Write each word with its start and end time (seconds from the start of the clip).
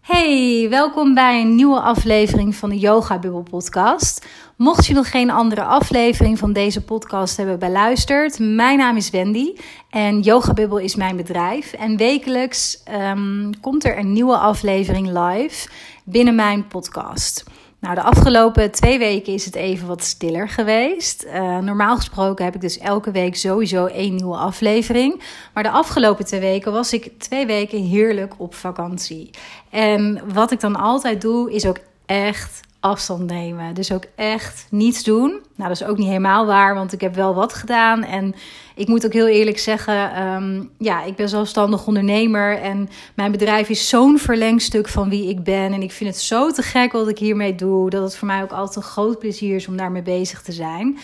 Hey, 0.00 0.66
welkom 0.70 1.14
bij 1.14 1.40
een 1.40 1.54
nieuwe 1.54 1.80
aflevering 1.80 2.54
van 2.54 2.70
de 2.70 2.78
Yoga 2.78 3.18
Bubble 3.18 3.42
podcast. 3.42 4.26
Mocht 4.56 4.86
je 4.86 4.94
nog 4.94 5.10
geen 5.10 5.30
andere 5.30 5.62
aflevering 5.62 6.38
van 6.38 6.52
deze 6.52 6.84
podcast 6.84 7.36
hebben 7.36 7.58
beluisterd, 7.58 8.38
mijn 8.38 8.78
naam 8.78 8.96
is 8.96 9.10
Wendy 9.10 9.52
en 9.90 10.20
Yoga 10.20 10.52
Bubble 10.52 10.82
is 10.82 10.94
mijn 10.94 11.16
bedrijf. 11.16 11.72
En 11.72 11.96
wekelijks 11.96 12.82
um, 12.92 13.50
komt 13.60 13.84
er 13.84 13.98
een 13.98 14.12
nieuwe 14.12 14.36
aflevering 14.36 15.06
live 15.06 15.68
binnen 16.04 16.34
mijn 16.34 16.66
podcast. 16.66 17.44
Nou, 17.80 17.94
de 17.94 18.02
afgelopen 18.02 18.70
twee 18.70 18.98
weken 18.98 19.32
is 19.32 19.44
het 19.44 19.54
even 19.54 19.86
wat 19.86 20.04
stiller 20.04 20.48
geweest. 20.48 21.24
Uh, 21.24 21.58
normaal 21.58 21.96
gesproken 21.96 22.44
heb 22.44 22.54
ik 22.54 22.60
dus 22.60 22.78
elke 22.78 23.10
week 23.10 23.36
sowieso 23.36 23.86
één 23.86 24.14
nieuwe 24.14 24.36
aflevering. 24.36 25.22
Maar 25.54 25.62
de 25.62 25.70
afgelopen 25.70 26.24
twee 26.24 26.40
weken 26.40 26.72
was 26.72 26.92
ik 26.92 27.12
twee 27.18 27.46
weken 27.46 27.82
heerlijk 27.82 28.34
op 28.36 28.54
vakantie. 28.54 29.30
En 29.70 30.22
wat 30.32 30.50
ik 30.50 30.60
dan 30.60 30.76
altijd 30.76 31.20
doe, 31.20 31.52
is 31.52 31.66
ook 31.66 31.78
echt 32.06 32.60
afstand 32.80 33.26
nemen. 33.26 33.74
Dus 33.74 33.92
ook 33.92 34.04
echt 34.14 34.66
niets 34.70 35.02
doen. 35.02 35.30
Nou, 35.30 35.68
dat 35.68 35.80
is 35.80 35.86
ook 35.86 35.98
niet 35.98 36.06
helemaal 36.06 36.46
waar, 36.46 36.74
want 36.74 36.92
ik 36.92 37.00
heb 37.00 37.14
wel 37.14 37.34
wat 37.34 37.54
gedaan. 37.54 38.04
En 38.04 38.34
ik 38.74 38.88
moet 38.88 39.06
ook 39.06 39.12
heel 39.12 39.26
eerlijk 39.26 39.58
zeggen, 39.58 40.26
um, 40.26 40.70
ja, 40.78 41.04
ik 41.04 41.16
ben 41.16 41.28
zelfstandig 41.28 41.86
ondernemer. 41.86 42.58
En 42.58 42.88
mijn 43.14 43.32
bedrijf 43.32 43.68
is 43.68 43.88
zo'n 43.88 44.18
verlengstuk 44.18 44.88
van 44.88 45.08
wie 45.08 45.28
ik 45.28 45.44
ben. 45.44 45.72
En 45.72 45.82
ik 45.82 45.92
vind 45.92 46.10
het 46.10 46.22
zo 46.22 46.50
te 46.50 46.62
gek 46.62 46.92
wat 46.92 47.08
ik 47.08 47.18
hiermee 47.18 47.54
doe. 47.54 47.90
Dat 47.90 48.02
het 48.02 48.16
voor 48.16 48.26
mij 48.26 48.42
ook 48.42 48.52
altijd 48.52 48.76
een 48.76 48.90
groot 48.90 49.18
plezier 49.18 49.54
is 49.54 49.68
om 49.68 49.76
daarmee 49.76 50.02
bezig 50.02 50.42
te 50.42 50.52
zijn. 50.52 50.98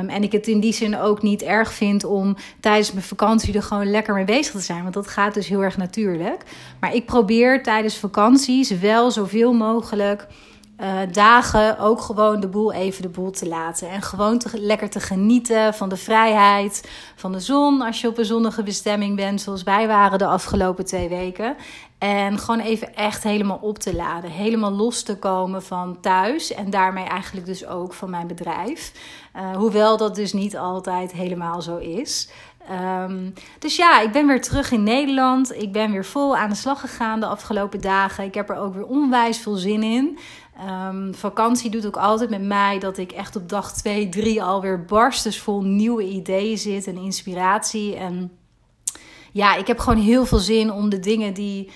Um, 0.00 0.08
en 0.08 0.22
ik 0.22 0.32
het 0.32 0.46
in 0.46 0.60
die 0.60 0.72
zin 0.72 0.98
ook 0.98 1.22
niet 1.22 1.42
erg 1.42 1.72
vind 1.72 2.04
om 2.04 2.36
tijdens 2.60 2.92
mijn 2.92 3.04
vakantie 3.04 3.54
er 3.54 3.62
gewoon 3.62 3.90
lekker 3.90 4.14
mee 4.14 4.24
bezig 4.24 4.52
te 4.52 4.60
zijn. 4.60 4.82
Want 4.82 4.94
dat 4.94 5.08
gaat 5.08 5.34
dus 5.34 5.48
heel 5.48 5.62
erg 5.62 5.76
natuurlijk. 5.76 6.42
Maar 6.80 6.94
ik 6.94 7.06
probeer 7.06 7.62
tijdens 7.62 7.96
vakanties 7.96 8.70
wel 8.70 9.10
zoveel 9.10 9.52
mogelijk 9.52 10.26
uh, 10.82 10.98
dagen 11.12 11.78
ook 11.78 12.00
gewoon 12.00 12.40
de 12.40 12.48
boel 12.48 12.72
even 12.72 13.02
de 13.02 13.08
boel 13.08 13.30
te 13.30 13.48
laten. 13.48 13.88
En 13.88 14.02
gewoon 14.02 14.38
te, 14.38 14.60
lekker 14.60 14.90
te 14.90 15.00
genieten 15.00 15.74
van 15.74 15.88
de 15.88 15.96
vrijheid, 15.96 16.90
van 17.16 17.32
de 17.32 17.40
zon. 17.40 17.80
Als 17.82 18.00
je 18.00 18.08
op 18.08 18.18
een 18.18 18.24
zonnige 18.24 18.62
bestemming 18.62 19.16
bent, 19.16 19.40
zoals 19.40 19.62
wij 19.62 19.86
waren 19.86 20.18
de 20.18 20.26
afgelopen 20.26 20.84
twee 20.84 21.08
weken. 21.08 21.56
En 21.98 22.38
gewoon 22.38 22.60
even 22.60 22.94
echt 22.94 23.22
helemaal 23.22 23.58
op 23.60 23.78
te 23.78 23.94
laden. 23.94 24.30
Helemaal 24.30 24.72
los 24.72 25.02
te 25.02 25.18
komen 25.18 25.62
van 25.62 26.00
thuis. 26.00 26.54
En 26.54 26.70
daarmee 26.70 27.04
eigenlijk 27.04 27.46
dus 27.46 27.66
ook 27.66 27.92
van 27.92 28.10
mijn 28.10 28.26
bedrijf. 28.26 28.92
Uh, 29.36 29.56
hoewel 29.56 29.96
dat 29.96 30.14
dus 30.14 30.32
niet 30.32 30.56
altijd 30.56 31.12
helemaal 31.12 31.62
zo 31.62 31.76
is. 31.76 32.28
Um, 32.70 33.34
dus 33.58 33.76
ja, 33.76 34.00
ik 34.00 34.12
ben 34.12 34.26
weer 34.26 34.42
terug 34.42 34.70
in 34.70 34.82
Nederland. 34.82 35.54
Ik 35.54 35.72
ben 35.72 35.92
weer 35.92 36.04
vol 36.04 36.36
aan 36.36 36.48
de 36.48 36.54
slag 36.54 36.80
gegaan 36.80 37.20
de 37.20 37.26
afgelopen 37.26 37.80
dagen. 37.80 38.24
Ik 38.24 38.34
heb 38.34 38.50
er 38.50 38.56
ook 38.56 38.74
weer 38.74 38.86
onwijs 38.86 39.38
veel 39.38 39.54
zin 39.56 39.82
in. 39.82 40.18
Um, 40.60 41.14
vakantie 41.14 41.70
doet 41.70 41.86
ook 41.86 41.96
altijd 41.96 42.30
met 42.30 42.42
mij 42.42 42.78
dat 42.78 42.98
ik 42.98 43.12
echt 43.12 43.36
op 43.36 43.48
dag 43.48 43.72
2, 43.72 44.08
3 44.08 44.42
alweer 44.42 44.84
barstensvol 44.84 45.62
nieuwe 45.62 46.04
ideeën 46.04 46.58
zit 46.58 46.86
en 46.86 46.96
inspiratie. 46.96 47.96
En 47.96 48.32
ja, 49.32 49.54
ik 49.54 49.66
heb 49.66 49.78
gewoon 49.78 50.02
heel 50.02 50.26
veel 50.26 50.38
zin 50.38 50.72
om 50.72 50.88
de 50.88 51.00
dingen 51.00 51.34
die 51.34 51.70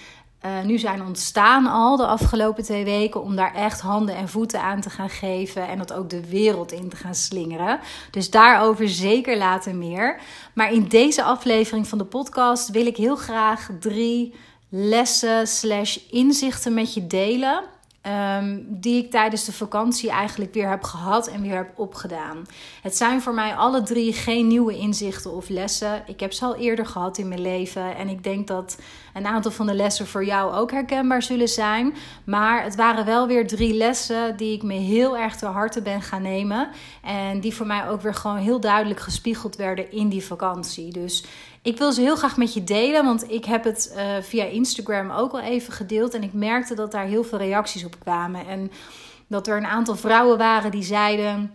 uh, 0.44 0.62
nu 0.64 0.78
zijn 0.78 1.02
ontstaan 1.02 1.66
al 1.66 1.96
de 1.96 2.06
afgelopen 2.06 2.64
twee 2.64 2.84
weken, 2.84 3.22
om 3.22 3.36
daar 3.36 3.54
echt 3.54 3.80
handen 3.80 4.16
en 4.16 4.28
voeten 4.28 4.62
aan 4.62 4.80
te 4.80 4.90
gaan 4.90 5.10
geven 5.10 5.68
en 5.68 5.78
dat 5.78 5.92
ook 5.92 6.10
de 6.10 6.28
wereld 6.28 6.72
in 6.72 6.88
te 6.88 6.96
gaan 6.96 7.14
slingeren. 7.14 7.80
Dus 8.10 8.30
daarover 8.30 8.88
zeker 8.88 9.36
later 9.36 9.74
meer. 9.74 10.20
Maar 10.54 10.72
in 10.72 10.88
deze 10.88 11.22
aflevering 11.22 11.88
van 11.88 11.98
de 11.98 12.04
podcast 12.04 12.70
wil 12.70 12.86
ik 12.86 12.96
heel 12.96 13.16
graag 13.16 13.70
drie 13.80 14.34
lessen 14.68 15.46
slash 15.46 15.96
inzichten 16.10 16.74
met 16.74 16.94
je 16.94 17.06
delen 17.06 17.62
Um, 18.08 18.66
die 18.68 19.04
ik 19.04 19.10
tijdens 19.10 19.44
de 19.44 19.52
vakantie 19.52 20.10
eigenlijk 20.10 20.54
weer 20.54 20.68
heb 20.68 20.82
gehad 20.82 21.26
en 21.26 21.42
weer 21.42 21.56
heb 21.56 21.72
opgedaan. 21.76 22.46
Het 22.82 22.96
zijn 22.96 23.22
voor 23.22 23.34
mij 23.34 23.54
alle 23.54 23.82
drie 23.82 24.12
geen 24.12 24.46
nieuwe 24.46 24.76
inzichten 24.76 25.32
of 25.32 25.48
lessen. 25.48 26.02
Ik 26.06 26.20
heb 26.20 26.32
ze 26.32 26.44
al 26.44 26.56
eerder 26.56 26.86
gehad 26.86 27.18
in 27.18 27.28
mijn 27.28 27.40
leven. 27.40 27.96
En 27.96 28.08
ik 28.08 28.22
denk 28.22 28.46
dat 28.46 28.78
een 29.16 29.26
aantal 29.26 29.50
van 29.50 29.66
de 29.66 29.74
lessen 29.74 30.06
voor 30.06 30.24
jou 30.24 30.54
ook 30.54 30.70
herkenbaar 30.70 31.22
zullen 31.22 31.48
zijn. 31.48 31.94
Maar 32.24 32.62
het 32.62 32.74
waren 32.74 33.04
wel 33.04 33.26
weer 33.26 33.46
drie 33.46 33.74
lessen 33.74 34.36
die 34.36 34.56
ik 34.56 34.62
me 34.62 34.74
heel 34.74 35.16
erg 35.18 35.36
ter 35.36 35.48
harte 35.48 35.82
ben 35.82 36.02
gaan 36.02 36.22
nemen. 36.22 36.68
En 37.02 37.40
die 37.40 37.54
voor 37.54 37.66
mij 37.66 37.88
ook 37.88 38.00
weer 38.00 38.14
gewoon 38.14 38.36
heel 38.36 38.60
duidelijk 38.60 39.00
gespiegeld 39.00 39.56
werden 39.56 39.92
in 39.92 40.08
die 40.08 40.24
vakantie. 40.24 40.92
Dus 40.92 41.24
ik 41.62 41.78
wil 41.78 41.92
ze 41.92 42.00
heel 42.00 42.16
graag 42.16 42.36
met 42.36 42.54
je 42.54 42.64
delen, 42.64 43.04
want 43.04 43.30
ik 43.30 43.44
heb 43.44 43.64
het 43.64 43.94
uh, 43.96 44.02
via 44.22 44.44
Instagram 44.44 45.10
ook 45.10 45.32
al 45.32 45.40
even 45.40 45.72
gedeeld. 45.72 46.14
En 46.14 46.22
ik 46.22 46.32
merkte 46.32 46.74
dat 46.74 46.92
daar 46.92 47.06
heel 47.06 47.24
veel 47.24 47.38
reacties 47.38 47.84
op 47.84 48.00
kwamen. 48.00 48.46
En 48.46 48.70
dat 49.26 49.46
er 49.46 49.56
een 49.56 49.66
aantal 49.66 49.96
vrouwen 49.96 50.38
waren 50.38 50.70
die 50.70 50.82
zeiden. 50.82 51.54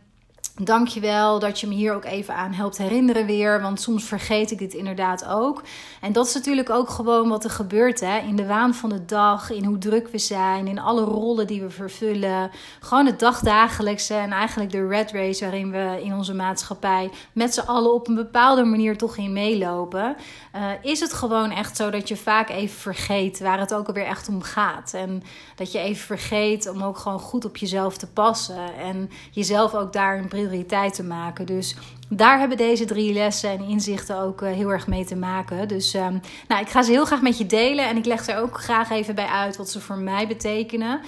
Dankjewel 0.55 1.39
dat 1.39 1.59
je 1.59 1.67
me 1.67 1.73
hier 1.73 1.93
ook 1.93 2.05
even 2.05 2.35
aan 2.35 2.53
helpt 2.53 2.77
herinneren 2.77 3.25
weer. 3.25 3.61
Want 3.61 3.81
soms 3.81 4.03
vergeet 4.03 4.51
ik 4.51 4.57
dit 4.57 4.73
inderdaad 4.73 5.25
ook. 5.25 5.63
En 6.01 6.11
dat 6.11 6.27
is 6.27 6.33
natuurlijk 6.33 6.69
ook 6.69 6.89
gewoon 6.89 7.29
wat 7.29 7.43
er 7.43 7.49
gebeurt 7.49 7.99
hè? 7.99 8.17
in 8.17 8.35
de 8.35 8.45
waan 8.45 8.73
van 8.73 8.89
de 8.89 9.05
dag. 9.05 9.51
In 9.51 9.65
hoe 9.65 9.77
druk 9.77 10.07
we 10.07 10.17
zijn. 10.17 10.67
In 10.67 10.79
alle 10.79 11.03
rollen 11.03 11.47
die 11.47 11.61
we 11.61 11.69
vervullen. 11.69 12.51
Gewoon 12.79 13.05
het 13.05 13.19
dagdagelijkse. 13.19 14.13
En 14.13 14.31
eigenlijk 14.31 14.71
de 14.71 14.87
red 14.87 15.11
race 15.11 15.43
waarin 15.43 15.71
we 15.71 15.99
in 16.03 16.13
onze 16.13 16.33
maatschappij 16.33 17.09
met 17.33 17.53
z'n 17.53 17.59
allen 17.59 17.93
op 17.93 18.07
een 18.07 18.15
bepaalde 18.15 18.63
manier 18.63 18.97
toch 18.97 19.17
in 19.17 19.33
meelopen. 19.33 20.15
Uh, 20.55 20.69
is 20.81 20.99
het 20.99 21.13
gewoon 21.13 21.51
echt 21.51 21.75
zo 21.75 21.89
dat 21.89 22.07
je 22.07 22.17
vaak 22.17 22.49
even 22.49 22.79
vergeet 22.79 23.39
waar 23.39 23.59
het 23.59 23.73
ook 23.73 23.87
alweer 23.87 24.05
echt 24.05 24.27
om 24.27 24.41
gaat. 24.41 24.93
En 24.93 25.23
dat 25.55 25.71
je 25.71 25.79
even 25.79 26.05
vergeet 26.05 26.69
om 26.69 26.83
ook 26.83 26.97
gewoon 26.97 27.19
goed 27.19 27.45
op 27.45 27.57
jezelf 27.57 27.97
te 27.97 28.07
passen. 28.07 28.75
En 28.75 29.09
jezelf 29.31 29.73
ook 29.73 29.93
daar 29.93 30.17
een 30.17 30.29
prioriteit 30.47 30.93
te 30.93 31.03
maken. 31.03 31.45
Dus 31.45 31.75
daar 32.09 32.39
hebben 32.39 32.57
deze 32.57 32.85
drie 32.85 33.13
lessen 33.13 33.49
en 33.49 33.67
inzichten 33.67 34.17
ook 34.17 34.41
uh, 34.41 34.51
heel 34.51 34.69
erg 34.69 34.87
mee 34.87 35.05
te 35.05 35.15
maken. 35.15 35.67
Dus 35.67 35.93
um, 35.93 36.21
nou, 36.47 36.61
ik 36.61 36.69
ga 36.69 36.81
ze 36.81 36.91
heel 36.91 37.05
graag 37.05 37.21
met 37.21 37.37
je 37.37 37.45
delen. 37.45 37.87
En 37.87 37.97
ik 37.97 38.05
leg 38.05 38.27
er 38.27 38.37
ook 38.37 38.61
graag 38.61 38.89
even 38.89 39.15
bij 39.15 39.25
uit 39.25 39.57
wat 39.57 39.69
ze 39.69 39.79
voor 39.79 39.97
mij 39.97 40.27
betekenen. 40.27 40.99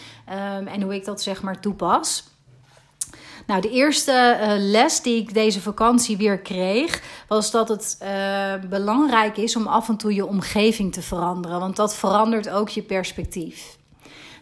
Um, 0.58 0.68
en 0.68 0.82
hoe 0.82 0.96
ik 0.96 1.06
dat 1.06 1.22
zeg 1.22 1.42
maar 1.42 1.60
toepas. 1.60 2.32
Nou, 3.48 3.62
de 3.62 3.70
eerste 3.70 4.38
uh, 4.42 4.54
les 4.58 5.02
die 5.02 5.22
ik 5.22 5.34
deze 5.34 5.62
vakantie 5.62 6.18
weer 6.18 6.40
kreeg, 6.40 7.02
was 7.28 7.52
dat 7.52 7.70
het 7.70 7.98
uh, 8.04 8.70
belangrijk 8.70 9.38
is 9.38 9.56
om 9.56 9.68
af 9.68 9.90
en 9.90 9.98
toe 9.98 10.14
je 10.14 10.26
omgeving 10.26 10.94
te 10.94 11.02
veranderen. 11.02 11.60
Want 11.60 11.76
dat 11.76 11.96
verandert 11.96 12.50
ook 12.50 12.70
je 12.70 12.82
perspectief. 12.82 13.78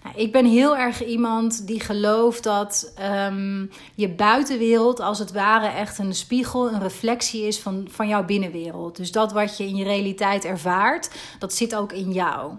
Nou, 0.03 0.15
ik 0.15 0.31
ben 0.31 0.45
heel 0.45 0.77
erg 0.77 1.05
iemand 1.05 1.67
die 1.67 1.79
gelooft 1.79 2.43
dat 2.43 2.93
um, 3.25 3.69
je 3.95 4.09
buitenwereld 4.09 4.99
als 4.99 5.19
het 5.19 5.31
ware 5.31 5.67
echt 5.67 5.97
een 5.97 6.15
spiegel, 6.15 6.71
een 6.71 6.81
reflectie 6.81 7.47
is 7.47 7.59
van, 7.59 7.87
van 7.89 8.07
jouw 8.07 8.25
binnenwereld. 8.25 8.95
Dus 8.95 9.11
dat 9.11 9.31
wat 9.31 9.57
je 9.57 9.65
in 9.65 9.75
je 9.75 9.83
realiteit 9.83 10.45
ervaart, 10.45 11.11
dat 11.39 11.53
zit 11.53 11.75
ook 11.75 11.91
in 11.91 12.11
jou. 12.11 12.53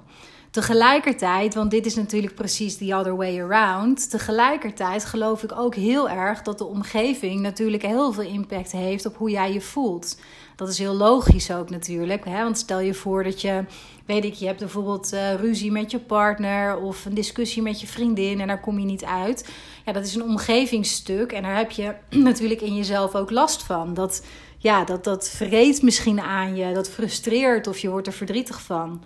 Tegelijkertijd, 0.53 1.55
want 1.55 1.71
dit 1.71 1.87
is 1.87 1.95
natuurlijk 1.95 2.35
precies 2.35 2.77
the 2.77 2.95
other 2.95 3.17
way 3.17 3.41
around. 3.41 4.11
Tegelijkertijd 4.11 5.05
geloof 5.05 5.43
ik 5.43 5.53
ook 5.59 5.75
heel 5.75 6.09
erg 6.09 6.43
dat 6.43 6.59
de 6.59 6.65
omgeving 6.65 7.41
natuurlijk 7.41 7.83
heel 7.83 8.13
veel 8.13 8.25
impact 8.25 8.73
heeft 8.73 9.07
op 9.07 9.17
hoe 9.17 9.31
jij 9.31 9.53
je 9.53 9.61
voelt. 9.61 10.21
Dat 10.57 10.69
is 10.69 10.79
heel 10.79 10.95
logisch 10.95 11.53
ook 11.53 11.71
natuurlijk. 11.71 12.25
Hè? 12.25 12.43
Want 12.43 12.59
stel 12.59 12.81
je 12.81 12.95
voor 12.95 13.25
dat 13.25 13.41
je, 13.41 13.65
weet 14.07 14.25
ik, 14.25 14.35
je 14.35 14.47
hebt 14.47 14.59
bijvoorbeeld 14.59 15.13
uh, 15.13 15.35
ruzie 15.35 15.73
met 15.73 15.91
je 15.91 15.99
partner 15.99 16.77
of 16.77 17.05
een 17.05 17.15
discussie 17.15 17.63
met 17.63 17.81
je 17.81 17.87
vriendin 17.87 18.41
en 18.41 18.47
daar 18.47 18.61
kom 18.61 18.79
je 18.79 18.85
niet 18.85 19.05
uit. 19.05 19.49
Ja, 19.85 19.93
dat 19.93 20.05
is 20.05 20.15
een 20.15 20.23
omgevingsstuk 20.23 21.33
en 21.33 21.43
daar 21.43 21.57
heb 21.57 21.71
je 21.71 21.95
natuurlijk 22.29 22.61
in 22.61 22.77
jezelf 22.77 23.15
ook 23.15 23.31
last 23.31 23.63
van. 23.63 23.95
Dat, 23.95 24.25
ja, 24.59 24.85
dat, 24.85 25.05
dat 25.05 25.29
vreet 25.29 25.83
misschien 25.83 26.21
aan 26.21 26.57
je, 26.57 26.75
dat 26.75 26.91
frustreert 26.91 27.67
of 27.67 27.79
je 27.79 27.91
wordt 27.91 28.07
er 28.07 28.13
verdrietig 28.13 28.63
van. 28.63 29.03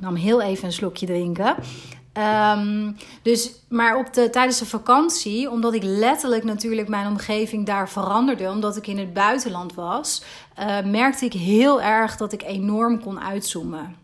Nam 0.00 0.14
heel 0.14 0.40
even 0.40 0.64
een 0.64 0.72
slokje 0.72 1.06
drinken. 1.06 1.56
Um, 2.56 2.96
dus, 3.22 3.52
maar 3.68 3.96
op 3.96 4.12
de, 4.12 4.30
tijdens 4.30 4.58
de 4.58 4.66
vakantie, 4.66 5.50
omdat 5.50 5.74
ik 5.74 5.82
letterlijk 5.82 6.44
natuurlijk 6.44 6.88
mijn 6.88 7.06
omgeving 7.06 7.66
daar 7.66 7.88
veranderde, 7.88 8.50
omdat 8.50 8.76
ik 8.76 8.86
in 8.86 8.98
het 8.98 9.12
buitenland 9.12 9.74
was, 9.74 10.22
uh, 10.58 10.80
merkte 10.84 11.24
ik 11.24 11.32
heel 11.32 11.82
erg 11.82 12.16
dat 12.16 12.32
ik 12.32 12.42
enorm 12.42 13.00
kon 13.00 13.20
uitzoomen. 13.20 13.96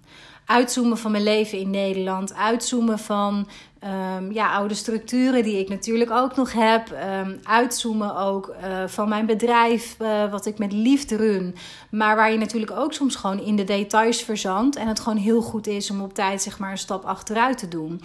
Uitzoomen 0.47 0.99
van 0.99 1.11
mijn 1.11 1.23
leven 1.23 1.59
in 1.59 1.71
Nederland, 1.71 2.35
uitzoomen 2.35 2.99
van 2.99 3.49
um, 3.85 4.33
ja, 4.33 4.55
oude 4.55 4.75
structuren 4.75 5.43
die 5.43 5.59
ik 5.59 5.69
natuurlijk 5.69 6.11
ook 6.11 6.37
nog 6.37 6.53
heb. 6.53 6.91
Um, 6.91 7.41
uitzoomen 7.43 8.17
ook 8.17 8.55
uh, 8.63 8.87
van 8.87 9.09
mijn 9.09 9.27
bedrijf, 9.27 9.97
uh, 10.03 10.31
wat 10.31 10.47
ik 10.47 10.59
met 10.59 10.73
liefde 10.73 11.17
run. 11.17 11.55
Maar 11.91 12.17
waar 12.17 12.33
je 12.33 12.39
natuurlijk 12.39 12.73
ook 12.73 12.93
soms 12.93 13.17
gewoon 13.17 13.41
in 13.41 13.57
de 13.57 13.65
details 13.65 14.23
verzandt. 14.23 14.77
En 14.77 14.89
het 14.89 15.01
gewoon 15.01 15.19
heel 15.19 15.43
goed 15.43 15.67
is 15.67 15.91
om 15.91 16.01
op 16.01 16.15
tijd 16.15 16.43
zeg 16.43 16.59
maar 16.59 16.71
een 16.71 16.79
stap 16.79 17.05
achteruit 17.05 17.59
te 17.59 17.69
doen. 17.69 18.01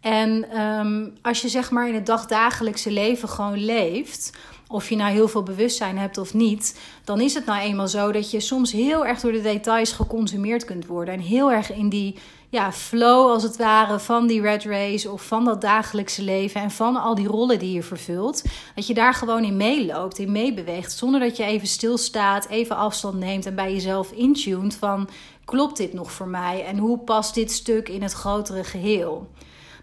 En 0.00 0.60
um, 0.60 1.12
als 1.22 1.42
je 1.42 1.48
zeg 1.48 1.70
maar 1.70 1.88
in 1.88 1.94
het 1.94 2.06
dagdagelijkse 2.06 2.90
leven 2.90 3.28
gewoon 3.28 3.64
leeft 3.64 4.32
of 4.68 4.88
je 4.88 4.96
nou 4.96 5.12
heel 5.12 5.28
veel 5.28 5.42
bewustzijn 5.42 5.98
hebt 5.98 6.18
of 6.18 6.34
niet, 6.34 6.80
dan 7.04 7.20
is 7.20 7.34
het 7.34 7.44
nou 7.44 7.60
eenmaal 7.60 7.88
zo 7.88 8.12
dat 8.12 8.30
je 8.30 8.40
soms 8.40 8.72
heel 8.72 9.06
erg 9.06 9.20
door 9.20 9.32
de 9.32 9.42
details 9.42 9.92
geconsumeerd 9.92 10.64
kunt 10.64 10.86
worden. 10.86 11.14
En 11.14 11.20
heel 11.20 11.52
erg 11.52 11.72
in 11.72 11.88
die 11.88 12.16
ja, 12.52 12.72
flow 12.72 13.30
als 13.30 13.42
het 13.42 13.56
ware 13.56 13.98
van 13.98 14.26
die 14.26 14.40
red 14.40 14.64
race 14.64 15.10
of 15.10 15.22
van 15.22 15.44
dat 15.44 15.60
dagelijkse 15.60 16.22
leven 16.22 16.60
en 16.60 16.70
van 16.70 16.96
al 16.96 17.14
die 17.14 17.26
rollen 17.26 17.58
die 17.58 17.72
je 17.72 17.82
vervult, 17.82 18.42
dat 18.74 18.86
je 18.86 18.94
daar 18.94 19.14
gewoon 19.14 19.44
in 19.44 19.56
meeloopt, 19.56 20.18
in 20.18 20.32
meebeweegt, 20.32 20.92
zonder 20.92 21.20
dat 21.20 21.36
je 21.36 21.44
even 21.44 21.68
stilstaat, 21.68 22.46
even 22.46 22.76
afstand 22.76 23.18
neemt 23.18 23.46
en 23.46 23.54
bij 23.54 23.72
jezelf 23.72 24.10
intuned 24.10 24.74
van 24.74 25.08
klopt 25.44 25.76
dit 25.76 25.92
nog 25.92 26.12
voor 26.12 26.28
mij 26.28 26.64
en 26.64 26.78
hoe 26.78 26.98
past 26.98 27.34
dit 27.34 27.50
stuk 27.50 27.88
in 27.88 28.02
het 28.02 28.12
grotere 28.12 28.64
geheel? 28.64 29.30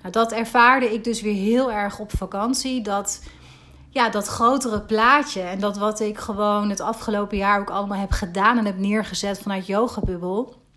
Nou, 0.01 0.13
dat 0.13 0.31
ervaarde 0.31 0.93
ik 0.93 1.03
dus 1.03 1.21
weer 1.21 1.33
heel 1.33 1.71
erg 1.71 1.99
op 1.99 2.11
vakantie. 2.17 2.81
Dat, 2.81 3.23
ja, 3.89 4.09
dat 4.09 4.27
grotere 4.27 4.81
plaatje 4.81 5.41
en 5.41 5.59
dat 5.59 5.77
wat 5.77 5.99
ik 5.99 6.17
gewoon 6.17 6.69
het 6.69 6.79
afgelopen 6.79 7.37
jaar 7.37 7.59
ook 7.59 7.69
allemaal 7.69 7.99
heb 7.99 8.11
gedaan 8.11 8.57
en 8.57 8.65
heb 8.65 8.77
neergezet 8.77 9.39
vanuit 9.39 9.67
Yoga 9.67 10.01
Bubbel 10.01 10.67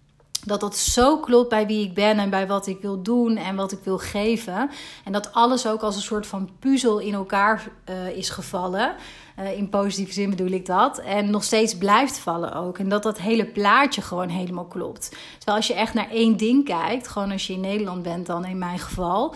dat 0.44 0.60
dat 0.60 0.76
zo 0.76 1.18
klopt 1.18 1.48
bij 1.48 1.66
wie 1.66 1.84
ik 1.84 1.94
ben 1.94 2.18
en 2.18 2.30
bij 2.30 2.46
wat 2.46 2.66
ik 2.66 2.80
wil 2.80 3.02
doen 3.02 3.36
en 3.36 3.56
wat 3.56 3.72
ik 3.72 3.78
wil 3.84 3.98
geven. 3.98 4.70
En 5.04 5.12
dat 5.12 5.32
alles 5.32 5.66
ook 5.66 5.82
als 5.82 5.96
een 5.96 6.02
soort 6.02 6.26
van 6.26 6.50
puzzel 6.58 6.98
in 6.98 7.14
elkaar 7.14 7.68
uh, 7.90 8.16
is 8.16 8.30
gevallen. 8.30 8.94
Uh, 9.38 9.56
in 9.56 9.68
positieve 9.68 10.12
zin 10.12 10.30
bedoel 10.30 10.50
ik 10.50 10.66
dat. 10.66 10.98
En 10.98 11.30
nog 11.30 11.44
steeds 11.44 11.76
blijft 11.76 12.18
vallen 12.18 12.54
ook. 12.54 12.78
En 12.78 12.88
dat 12.88 13.02
dat 13.02 13.18
hele 13.18 13.44
plaatje 13.46 14.02
gewoon 14.02 14.28
helemaal 14.28 14.64
klopt. 14.64 15.08
Terwijl 15.36 15.56
als 15.56 15.66
je 15.66 15.74
echt 15.74 15.94
naar 15.94 16.10
één 16.10 16.36
ding 16.36 16.64
kijkt, 16.64 17.08
gewoon 17.08 17.32
als 17.32 17.46
je 17.46 17.52
in 17.52 17.60
Nederland 17.60 18.02
bent 18.02 18.26
dan 18.26 18.44
in 18.44 18.58
mijn 18.58 18.78
geval. 18.78 19.34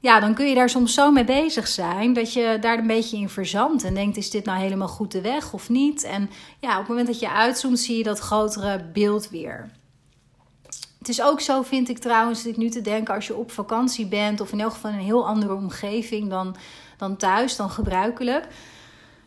Ja, 0.00 0.20
dan 0.20 0.34
kun 0.34 0.48
je 0.48 0.54
daar 0.54 0.70
soms 0.70 0.94
zo 0.94 1.10
mee 1.10 1.24
bezig 1.24 1.68
zijn 1.68 2.12
dat 2.12 2.32
je 2.32 2.58
daar 2.60 2.78
een 2.78 2.86
beetje 2.86 3.16
in 3.16 3.28
verzandt 3.28 3.84
en 3.84 3.94
denkt: 3.94 4.16
is 4.16 4.30
dit 4.30 4.44
nou 4.44 4.58
helemaal 4.58 4.88
goed 4.88 5.12
de 5.12 5.20
weg 5.20 5.52
of 5.52 5.68
niet? 5.68 6.04
En 6.04 6.30
ja, 6.58 6.72
op 6.72 6.78
het 6.78 6.88
moment 6.88 7.06
dat 7.06 7.20
je 7.20 7.30
uitzoomt, 7.30 7.78
zie 7.78 7.96
je 7.96 8.02
dat 8.02 8.18
grotere 8.18 8.84
beeld 8.92 9.30
weer. 9.30 9.70
Het 11.00 11.08
is 11.08 11.22
ook 11.22 11.40
zo, 11.40 11.62
vind 11.62 11.88
ik 11.88 11.98
trouwens, 11.98 12.42
dat 12.42 12.52
ik 12.52 12.58
nu 12.58 12.68
te 12.68 12.80
denken 12.80 13.14
als 13.14 13.26
je 13.26 13.34
op 13.36 13.50
vakantie 13.50 14.06
bent 14.06 14.40
of 14.40 14.52
in 14.52 14.60
elk 14.60 14.72
geval 14.72 14.90
in 14.90 14.96
een 14.96 15.04
heel 15.04 15.26
andere 15.26 15.54
omgeving 15.54 16.30
dan, 16.30 16.56
dan 16.96 17.16
thuis, 17.16 17.56
dan 17.56 17.70
gebruikelijk. 17.70 18.46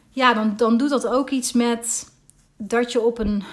Ja, 0.10 0.34
dan, 0.34 0.54
dan 0.58 0.78
doet 0.78 0.90
dat 0.90 1.08
ook 1.08 1.30
iets 1.30 1.52
met 1.52 2.12
dat 2.58 2.92
je 2.92 3.02
op 3.02 3.20
een 3.20 3.44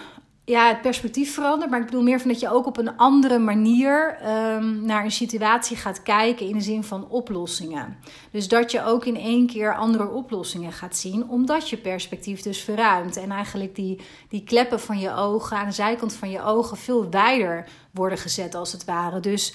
ja, 0.50 0.68
het 0.68 0.80
perspectief 0.80 1.34
verandert. 1.34 1.70
Maar 1.70 1.80
ik 1.80 1.86
bedoel 1.86 2.02
meer 2.02 2.20
van 2.20 2.30
dat 2.30 2.40
je 2.40 2.50
ook 2.50 2.66
op 2.66 2.76
een 2.76 2.96
andere 2.96 3.38
manier 3.38 4.18
um, 4.56 4.84
naar 4.84 5.04
een 5.04 5.10
situatie 5.10 5.76
gaat 5.76 6.02
kijken 6.02 6.46
in 6.46 6.52
de 6.52 6.60
zin 6.60 6.84
van 6.84 7.08
oplossingen. 7.08 7.96
Dus 8.30 8.48
dat 8.48 8.70
je 8.70 8.84
ook 8.84 9.04
in 9.04 9.16
één 9.16 9.46
keer 9.46 9.76
andere 9.76 10.08
oplossingen 10.08 10.72
gaat 10.72 10.96
zien, 10.96 11.28
omdat 11.28 11.68
je 11.68 11.76
perspectief 11.76 12.42
dus 12.42 12.60
verruimt. 12.60 13.16
En 13.16 13.30
eigenlijk 13.30 13.74
die, 13.74 14.00
die 14.28 14.44
kleppen 14.44 14.80
van 14.80 14.98
je 14.98 15.14
ogen 15.14 15.56
aan 15.56 15.66
de 15.66 15.72
zijkant 15.72 16.12
van 16.12 16.30
je 16.30 16.42
ogen 16.42 16.76
veel 16.76 17.10
wijder 17.10 17.66
worden 17.90 18.18
gezet, 18.18 18.54
als 18.54 18.72
het 18.72 18.84
ware. 18.84 19.20
Dus 19.20 19.54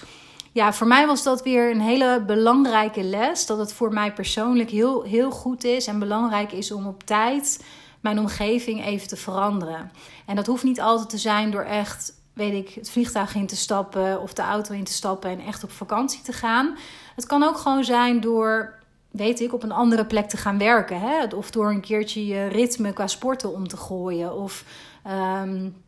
ja, 0.52 0.72
voor 0.72 0.86
mij 0.86 1.06
was 1.06 1.22
dat 1.22 1.42
weer 1.42 1.70
een 1.70 1.80
hele 1.80 2.22
belangrijke 2.26 3.02
les. 3.02 3.46
Dat 3.46 3.58
het 3.58 3.72
voor 3.72 3.92
mij 3.92 4.12
persoonlijk 4.12 4.70
heel, 4.70 5.02
heel 5.02 5.30
goed 5.30 5.64
is 5.64 5.86
en 5.86 5.98
belangrijk 5.98 6.52
is 6.52 6.72
om 6.72 6.86
op 6.86 7.02
tijd 7.02 7.58
mijn 8.00 8.18
omgeving 8.18 8.84
even 8.84 9.08
te 9.08 9.16
veranderen. 9.16 9.92
En 10.26 10.36
dat 10.36 10.46
hoeft 10.46 10.64
niet 10.64 10.80
altijd 10.80 11.10
te 11.10 11.18
zijn 11.18 11.50
door 11.50 11.62
echt, 11.62 12.12
weet 12.32 12.66
ik, 12.66 12.74
het 12.74 12.90
vliegtuig 12.90 13.34
in 13.34 13.46
te 13.46 13.56
stappen 13.56 14.20
of 14.20 14.32
de 14.32 14.42
auto 14.42 14.74
in 14.74 14.84
te 14.84 14.92
stappen 14.92 15.30
en 15.30 15.40
echt 15.40 15.64
op 15.64 15.70
vakantie 15.70 16.22
te 16.22 16.32
gaan. 16.32 16.76
Het 17.14 17.26
kan 17.26 17.42
ook 17.42 17.56
gewoon 17.56 17.84
zijn 17.84 18.20
door, 18.20 18.74
weet 19.10 19.40
ik, 19.40 19.52
op 19.52 19.62
een 19.62 19.72
andere 19.72 20.06
plek 20.06 20.28
te 20.28 20.36
gaan 20.36 20.58
werken. 20.58 21.00
Hè? 21.00 21.24
Of 21.24 21.50
door 21.50 21.70
een 21.70 21.80
keertje 21.80 22.26
je 22.26 22.46
ritme 22.46 22.92
qua 22.92 23.06
sporten 23.06 23.52
om 23.52 23.68
te 23.68 23.76
gooien. 23.76 24.36
Of 24.36 24.64
um, 25.42 25.84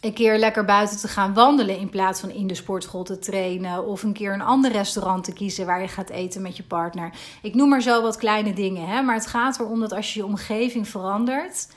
een 0.00 0.12
keer 0.12 0.38
lekker 0.38 0.64
buiten 0.64 0.98
te 0.98 1.08
gaan 1.08 1.34
wandelen 1.34 1.78
in 1.78 1.88
plaats 1.88 2.20
van 2.20 2.30
in 2.30 2.46
de 2.46 2.54
sportschool 2.54 3.02
te 3.02 3.18
trainen. 3.18 3.86
Of 3.86 4.02
een 4.02 4.12
keer 4.12 4.32
een 4.32 4.40
ander 4.40 4.72
restaurant 4.72 5.24
te 5.24 5.32
kiezen 5.32 5.66
waar 5.66 5.80
je 5.80 5.88
gaat 5.88 6.10
eten 6.10 6.42
met 6.42 6.56
je 6.56 6.62
partner. 6.62 7.12
Ik 7.42 7.54
noem 7.54 7.68
maar 7.68 7.82
zo 7.82 8.02
wat 8.02 8.16
kleine 8.16 8.52
dingen. 8.52 8.88
Hè? 8.88 9.02
Maar 9.02 9.14
het 9.14 9.26
gaat 9.26 9.60
erom 9.60 9.80
dat 9.80 9.92
als 9.92 10.14
je 10.14 10.20
je 10.20 10.26
omgeving 10.26 10.88
verandert, 10.88 11.68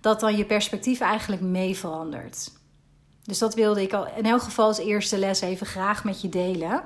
dat 0.00 0.20
dan 0.20 0.36
je 0.36 0.44
perspectief 0.44 1.00
eigenlijk 1.00 1.42
mee 1.42 1.76
verandert. 1.76 2.50
Dus 3.22 3.38
dat 3.38 3.54
wilde 3.54 3.82
ik 3.82 3.92
al 3.92 4.06
in 4.16 4.26
elk 4.26 4.42
geval 4.42 4.66
als 4.66 4.78
eerste 4.78 5.18
les 5.18 5.40
even 5.40 5.66
graag 5.66 6.04
met 6.04 6.20
je 6.20 6.28
delen. 6.28 6.82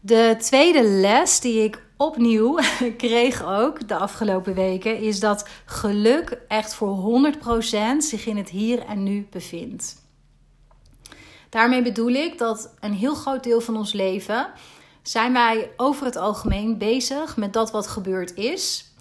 De 0.00 0.36
tweede 0.38 0.82
les 0.82 1.40
die 1.40 1.64
ik 1.64 1.82
opnieuw 2.06 2.58
kreeg 2.96 3.44
ook 3.44 3.88
de 3.88 3.96
afgelopen 3.96 4.54
weken, 4.54 4.98
is 4.98 5.20
dat 5.20 5.48
geluk 5.64 6.38
echt 6.48 6.74
voor 6.74 7.24
100% 7.34 7.96
zich 7.98 8.26
in 8.26 8.36
het 8.36 8.48
hier 8.48 8.78
en 8.86 9.02
nu 9.02 9.26
bevindt. 9.30 10.02
Daarmee 11.48 11.82
bedoel 11.82 12.12
ik 12.12 12.38
dat 12.38 12.74
een 12.80 12.94
heel 12.94 13.14
groot 13.14 13.42
deel 13.42 13.60
van 13.60 13.76
ons 13.76 13.92
leven 13.92 14.50
zijn 15.02 15.32
wij 15.32 15.70
over 15.76 16.04
het 16.04 16.16
algemeen 16.16 16.78
bezig 16.78 17.36
met 17.36 17.52
dat 17.52 17.70
wat 17.70 17.86
gebeurd 17.86 18.34
is 18.34 18.93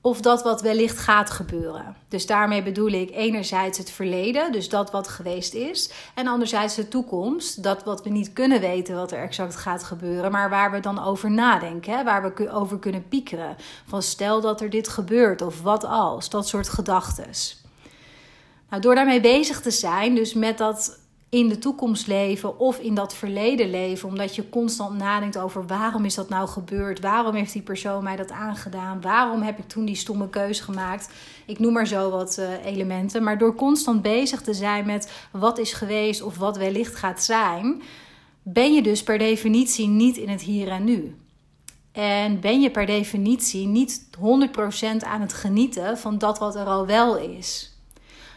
of 0.00 0.20
dat 0.20 0.42
wat 0.42 0.60
wellicht 0.60 0.98
gaat 0.98 1.30
gebeuren. 1.30 1.96
Dus 2.08 2.26
daarmee 2.26 2.62
bedoel 2.62 2.88
ik 2.88 3.10
enerzijds 3.10 3.78
het 3.78 3.90
verleden, 3.90 4.52
dus 4.52 4.68
dat 4.68 4.90
wat 4.90 5.08
geweest 5.08 5.54
is, 5.54 5.90
en 6.14 6.26
anderzijds 6.26 6.74
de 6.74 6.88
toekomst, 6.88 7.62
dat 7.62 7.84
wat 7.84 8.02
we 8.02 8.10
niet 8.10 8.32
kunnen 8.32 8.60
weten 8.60 8.94
wat 8.94 9.12
er 9.12 9.22
exact 9.22 9.56
gaat 9.56 9.84
gebeuren, 9.84 10.30
maar 10.30 10.50
waar 10.50 10.70
we 10.70 10.80
dan 10.80 11.04
over 11.04 11.30
nadenken, 11.30 11.96
hè? 11.96 12.04
waar 12.04 12.34
we 12.34 12.50
over 12.50 12.78
kunnen 12.78 13.08
piekeren. 13.08 13.56
Van 13.86 14.02
stel 14.02 14.40
dat 14.40 14.60
er 14.60 14.70
dit 14.70 14.88
gebeurt 14.88 15.42
of 15.42 15.62
wat 15.62 15.84
als, 15.84 16.30
dat 16.30 16.48
soort 16.48 16.68
gedachten. 16.68 17.08
Nou, 18.70 18.82
door 18.82 18.94
daarmee 18.94 19.20
bezig 19.20 19.60
te 19.60 19.70
zijn, 19.70 20.14
dus 20.14 20.34
met 20.34 20.58
dat 20.58 20.99
in 21.30 21.48
de 21.48 21.58
toekomst 21.58 22.06
leven 22.06 22.58
of 22.58 22.78
in 22.78 22.94
dat 22.94 23.14
verleden 23.14 23.70
leven. 23.70 24.08
Omdat 24.08 24.34
je 24.34 24.48
constant 24.48 24.98
nadenkt 24.98 25.38
over 25.38 25.66
waarom 25.66 26.04
is 26.04 26.14
dat 26.14 26.28
nou 26.28 26.48
gebeurd? 26.48 27.00
Waarom 27.00 27.34
heeft 27.34 27.52
die 27.52 27.62
persoon 27.62 28.02
mij 28.02 28.16
dat 28.16 28.30
aangedaan? 28.30 29.00
Waarom 29.00 29.42
heb 29.42 29.58
ik 29.58 29.68
toen 29.68 29.84
die 29.84 29.94
stomme 29.94 30.28
keus 30.28 30.60
gemaakt? 30.60 31.12
Ik 31.46 31.58
noem 31.58 31.72
maar 31.72 31.86
zo 31.86 32.10
wat 32.10 32.36
uh, 32.38 32.64
elementen. 32.64 33.22
Maar 33.22 33.38
door 33.38 33.54
constant 33.54 34.02
bezig 34.02 34.42
te 34.42 34.54
zijn 34.54 34.86
met 34.86 35.12
wat 35.32 35.58
is 35.58 35.72
geweest 35.72 36.22
of 36.22 36.36
wat 36.36 36.56
wellicht 36.56 36.94
gaat 36.94 37.22
zijn, 37.22 37.82
ben 38.42 38.74
je 38.74 38.82
dus 38.82 39.02
per 39.02 39.18
definitie 39.18 39.88
niet 39.88 40.16
in 40.16 40.28
het 40.28 40.42
hier 40.42 40.68
en 40.68 40.84
nu. 40.84 41.14
En 41.92 42.40
ben 42.40 42.60
je 42.60 42.70
per 42.70 42.86
definitie 42.86 43.66
niet 43.66 44.06
100% 44.18 44.20
aan 44.98 45.20
het 45.20 45.32
genieten 45.32 45.98
van 45.98 46.18
dat 46.18 46.38
wat 46.38 46.54
er 46.54 46.66
al 46.66 46.86
wel 46.86 47.16
is. 47.16 47.69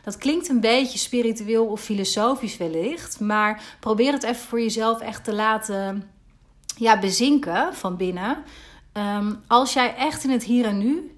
Dat 0.03 0.17
klinkt 0.17 0.49
een 0.49 0.59
beetje 0.59 0.97
spiritueel 0.97 1.65
of 1.65 1.81
filosofisch 1.81 2.57
wellicht, 2.57 3.19
maar 3.19 3.63
probeer 3.79 4.13
het 4.13 4.23
even 4.23 4.47
voor 4.47 4.61
jezelf 4.61 4.99
echt 4.99 5.23
te 5.23 5.33
laten 5.33 6.03
ja, 6.77 6.99
bezinken 6.99 7.73
van 7.73 7.97
binnen. 7.97 8.43
Um, 8.93 9.41
als 9.47 9.73
jij 9.73 9.95
echt 9.95 10.23
in 10.23 10.29
het 10.29 10.43
hier 10.43 10.65
en 10.65 10.77
nu 10.77 11.17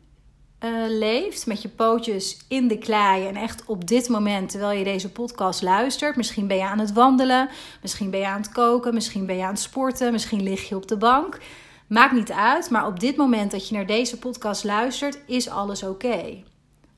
uh, 0.60 0.72
leeft, 0.88 1.46
met 1.46 1.62
je 1.62 1.70
pootjes 1.70 2.38
in 2.48 2.68
de 2.68 2.78
klei 2.78 3.28
en 3.28 3.36
echt 3.36 3.64
op 3.66 3.88
dit 3.88 4.10
moment, 4.10 4.50
terwijl 4.50 4.78
je 4.78 4.84
deze 4.84 5.12
podcast 5.12 5.62
luistert, 5.62 6.16
misschien 6.16 6.48
ben 6.48 6.58
je 6.58 6.66
aan 6.66 6.80
het 6.80 6.94
wandelen, 6.94 7.50
misschien 7.82 8.10
ben 8.10 8.20
je 8.20 8.28
aan 8.28 8.42
het 8.42 8.52
koken, 8.52 8.94
misschien 8.94 9.26
ben 9.26 9.36
je 9.36 9.44
aan 9.44 9.50
het 9.50 9.60
sporten, 9.60 10.12
misschien 10.12 10.44
lig 10.44 10.70
je 10.70 10.76
op 10.76 10.88
de 10.88 10.98
bank. 10.98 11.40
Maakt 11.88 12.14
niet 12.14 12.32
uit, 12.32 12.70
maar 12.70 12.88
op 12.88 13.00
dit 13.00 13.16
moment 13.16 13.52
dat 13.52 13.68
je 13.68 13.76
naar 13.76 13.86
deze 13.86 14.18
podcast 14.18 14.64
luistert, 14.64 15.20
is 15.26 15.50
alles 15.50 15.84
oké. 15.84 16.44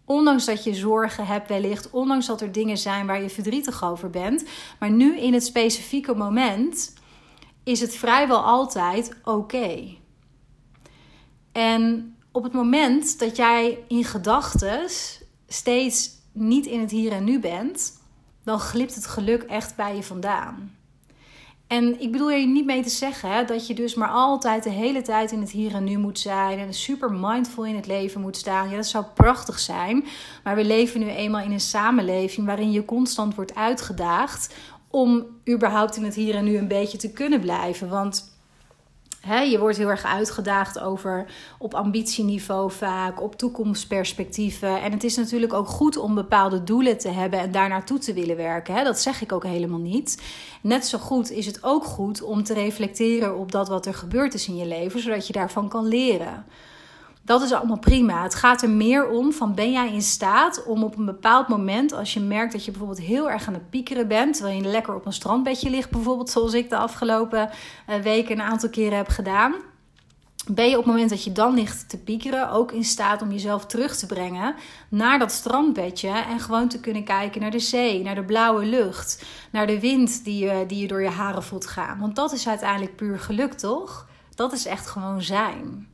Ondanks 0.07 0.45
dat 0.45 0.63
je 0.63 0.73
zorgen 0.73 1.25
hebt 1.25 1.47
wellicht, 1.47 1.89
ondanks 1.89 2.25
dat 2.25 2.41
er 2.41 2.51
dingen 2.51 2.77
zijn 2.77 3.05
waar 3.05 3.21
je 3.21 3.29
verdrietig 3.29 3.83
over 3.83 4.09
bent. 4.09 4.45
Maar 4.79 4.91
nu 4.91 5.19
in 5.19 5.33
het 5.33 5.43
specifieke 5.43 6.15
moment 6.15 6.93
is 7.63 7.79
het 7.79 7.95
vrijwel 7.95 8.39
altijd 8.43 9.15
oké. 9.23 9.95
En 11.51 12.15
op 12.31 12.43
het 12.43 12.53
moment 12.53 13.19
dat 13.19 13.35
jij 13.35 13.83
in 13.87 14.03
gedachten 14.03 14.89
steeds 15.47 16.09
niet 16.31 16.65
in 16.65 16.79
het 16.79 16.91
hier 16.91 17.11
en 17.11 17.23
nu 17.23 17.39
bent, 17.39 18.01
dan 18.43 18.59
glipt 18.59 18.95
het 18.95 19.07
geluk 19.07 19.43
echt 19.43 19.75
bij 19.75 19.95
je 19.95 20.03
vandaan. 20.03 20.76
En 21.67 22.01
ik 22.01 22.11
bedoel 22.11 22.31
je 22.31 22.47
niet 22.47 22.65
mee 22.65 22.83
te 22.83 22.89
zeggen 22.89 23.31
hè, 23.31 23.45
dat 23.45 23.67
je 23.67 23.73
dus 23.73 23.95
maar 23.95 24.09
altijd 24.09 24.63
de 24.63 24.69
hele 24.69 25.01
tijd 25.01 25.31
in 25.31 25.41
het 25.41 25.51
hier 25.51 25.75
en 25.75 25.83
nu 25.83 25.97
moet 25.97 26.19
zijn 26.19 26.59
en 26.59 26.73
super 26.73 27.11
mindful 27.11 27.65
in 27.65 27.75
het 27.75 27.87
leven 27.87 28.21
moet 28.21 28.37
staan. 28.37 28.69
Ja, 28.69 28.75
dat 28.75 28.85
zou 28.85 29.05
prachtig 29.13 29.59
zijn. 29.59 30.05
Maar 30.43 30.55
we 30.55 30.65
leven 30.65 30.99
nu 30.99 31.09
eenmaal 31.09 31.43
in 31.43 31.51
een 31.51 31.59
samenleving 31.59 32.47
waarin 32.47 32.71
je 32.71 32.85
constant 32.85 33.35
wordt 33.35 33.55
uitgedaagd 33.55 34.55
om 34.89 35.25
überhaupt 35.49 35.95
in 35.95 36.03
het 36.03 36.15
hier 36.15 36.35
en 36.35 36.43
nu 36.43 36.57
een 36.57 36.67
beetje 36.67 36.97
te 36.97 37.11
kunnen 37.11 37.41
blijven. 37.41 37.89
Want 37.89 38.36
je 39.35 39.59
wordt 39.59 39.77
heel 39.77 39.89
erg 39.89 40.05
uitgedaagd 40.05 40.79
over 40.79 41.25
op 41.57 41.73
ambitieniveau 41.73 42.71
vaak, 42.71 43.21
op 43.21 43.35
toekomstperspectieven. 43.35 44.81
En 44.81 44.91
het 44.91 45.03
is 45.03 45.15
natuurlijk 45.15 45.53
ook 45.53 45.67
goed 45.67 45.97
om 45.97 46.15
bepaalde 46.15 46.63
doelen 46.63 46.97
te 46.97 47.09
hebben 47.09 47.39
en 47.39 47.51
daar 47.51 47.69
naartoe 47.69 47.99
te 47.99 48.13
willen 48.13 48.35
werken. 48.35 48.83
Dat 48.83 48.99
zeg 48.99 49.21
ik 49.21 49.31
ook 49.31 49.43
helemaal 49.43 49.79
niet. 49.79 50.21
Net 50.61 50.85
zo 50.85 50.97
goed 50.97 51.31
is 51.31 51.45
het 51.45 51.63
ook 51.63 51.83
goed 51.83 52.21
om 52.21 52.43
te 52.43 52.53
reflecteren 52.53 53.37
op 53.37 53.51
dat 53.51 53.67
wat 53.67 53.85
er 53.85 53.93
gebeurd 53.93 54.33
is 54.33 54.47
in 54.47 54.55
je 54.55 54.65
leven, 54.65 54.99
zodat 54.99 55.27
je 55.27 55.33
daarvan 55.33 55.69
kan 55.69 55.87
leren. 55.87 56.45
Dat 57.27 57.41
is 57.41 57.51
allemaal 57.51 57.79
prima. 57.79 58.23
Het 58.23 58.35
gaat 58.35 58.61
er 58.61 58.69
meer 58.69 59.09
om 59.09 59.33
van 59.33 59.55
ben 59.55 59.71
jij 59.71 59.93
in 59.93 60.01
staat 60.01 60.63
om 60.63 60.83
op 60.83 60.97
een 60.97 61.05
bepaald 61.05 61.47
moment, 61.47 61.93
als 61.93 62.13
je 62.13 62.19
merkt 62.19 62.51
dat 62.51 62.65
je 62.65 62.71
bijvoorbeeld 62.71 63.01
heel 63.01 63.29
erg 63.29 63.47
aan 63.47 63.53
het 63.53 63.69
piekeren 63.69 64.07
bent, 64.07 64.35
terwijl 64.35 64.61
je 64.61 64.67
lekker 64.67 64.95
op 64.95 65.05
een 65.05 65.13
strandbedje 65.13 65.69
ligt, 65.69 65.89
bijvoorbeeld 65.89 66.29
zoals 66.29 66.53
ik 66.53 66.69
de 66.69 66.77
afgelopen 66.77 67.49
eh, 67.85 67.99
weken 67.99 68.31
een 68.31 68.45
aantal 68.45 68.69
keren 68.69 68.97
heb 68.97 69.07
gedaan. 69.07 69.53
Ben 70.51 70.69
je 70.69 70.77
op 70.77 70.83
het 70.83 70.91
moment 70.91 71.09
dat 71.09 71.23
je 71.23 71.31
dan 71.31 71.53
ligt 71.53 71.89
te 71.89 71.97
piekeren 71.97 72.49
ook 72.49 72.71
in 72.71 72.83
staat 72.83 73.21
om 73.21 73.31
jezelf 73.31 73.65
terug 73.65 73.97
te 73.97 74.05
brengen 74.05 74.55
naar 74.89 75.19
dat 75.19 75.31
strandbedje 75.31 76.09
en 76.09 76.39
gewoon 76.39 76.67
te 76.67 76.79
kunnen 76.79 77.03
kijken 77.03 77.41
naar 77.41 77.51
de 77.51 77.59
zee, 77.59 78.03
naar 78.03 78.15
de 78.15 78.23
blauwe 78.23 78.65
lucht, 78.65 79.25
naar 79.51 79.67
de 79.67 79.79
wind 79.79 80.23
die 80.23 80.45
je, 80.45 80.65
die 80.67 80.81
je 80.81 80.87
door 80.87 81.01
je 81.01 81.09
haren 81.09 81.43
voelt 81.43 81.67
gaan? 81.67 81.99
Want 81.99 82.15
dat 82.15 82.31
is 82.31 82.47
uiteindelijk 82.47 82.95
puur 82.95 83.19
geluk, 83.19 83.53
toch? 83.53 84.07
Dat 84.35 84.53
is 84.53 84.65
echt 84.65 84.87
gewoon 84.87 85.21
zijn. 85.21 85.87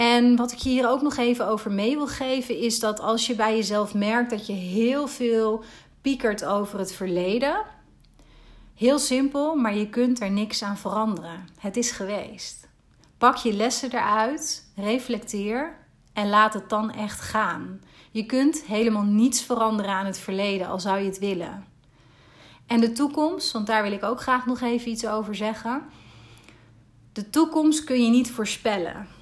En 0.00 0.36
wat 0.36 0.52
ik 0.52 0.58
je 0.58 0.68
hier 0.68 0.88
ook 0.88 1.02
nog 1.02 1.16
even 1.16 1.46
over 1.46 1.70
mee 1.72 1.96
wil 1.96 2.06
geven, 2.06 2.58
is 2.58 2.78
dat 2.80 3.00
als 3.00 3.26
je 3.26 3.34
bij 3.34 3.56
jezelf 3.56 3.94
merkt 3.94 4.30
dat 4.30 4.46
je 4.46 4.52
heel 4.52 5.06
veel 5.06 5.64
piekert 6.00 6.44
over 6.44 6.78
het 6.78 6.92
verleden. 6.92 7.62
Heel 8.74 8.98
simpel, 8.98 9.54
maar 9.54 9.74
je 9.74 9.88
kunt 9.88 10.20
er 10.20 10.30
niks 10.30 10.62
aan 10.62 10.76
veranderen. 10.76 11.48
Het 11.58 11.76
is 11.76 11.90
geweest. 11.90 12.68
Pak 13.18 13.36
je 13.36 13.52
lessen 13.52 13.92
eruit, 13.92 14.72
reflecteer 14.76 15.76
en 16.12 16.28
laat 16.28 16.54
het 16.54 16.68
dan 16.68 16.92
echt 16.92 17.20
gaan. 17.20 17.80
Je 18.10 18.26
kunt 18.26 18.62
helemaal 18.62 19.02
niets 19.02 19.42
veranderen 19.42 19.92
aan 19.92 20.06
het 20.06 20.18
verleden, 20.18 20.66
al 20.66 20.80
zou 20.80 20.98
je 20.98 21.06
het 21.06 21.18
willen. 21.18 21.64
En 22.66 22.80
de 22.80 22.92
toekomst, 22.92 23.52
want 23.52 23.66
daar 23.66 23.82
wil 23.82 23.92
ik 23.92 24.04
ook 24.04 24.20
graag 24.20 24.46
nog 24.46 24.60
even 24.60 24.90
iets 24.90 25.06
over 25.06 25.34
zeggen. 25.34 25.82
De 27.12 27.30
toekomst 27.30 27.84
kun 27.84 28.04
je 28.04 28.10
niet 28.10 28.30
voorspellen. 28.30 29.18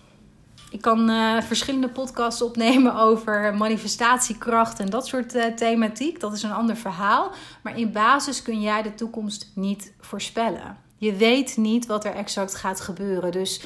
Ik 0.71 0.81
kan 0.81 1.11
uh, 1.11 1.43
verschillende 1.43 1.89
podcasts 1.89 2.43
opnemen 2.43 2.95
over 3.09 3.55
manifestatiekracht 3.55 4.81
en 4.81 4.91
dat 4.91 5.07
soort 5.07 5.35
uh, 5.35 5.45
thematiek. 5.45 6.21
Dat 6.21 6.33
is 6.33 6.43
een 6.43 6.53
ander 6.53 6.77
verhaal. 6.77 7.33
Maar 7.63 7.79
in 7.79 7.93
basis 7.93 8.43
kun 8.43 8.61
jij 8.61 8.83
de 8.83 8.95
toekomst 8.95 9.51
niet 9.55 9.93
voorspellen. 10.01 10.77
Je 10.97 11.15
weet 11.15 11.57
niet 11.57 11.87
wat 11.87 12.05
er 12.05 12.15
exact 12.15 12.55
gaat 12.55 12.81
gebeuren. 12.81 13.33
Dus 13.33 13.63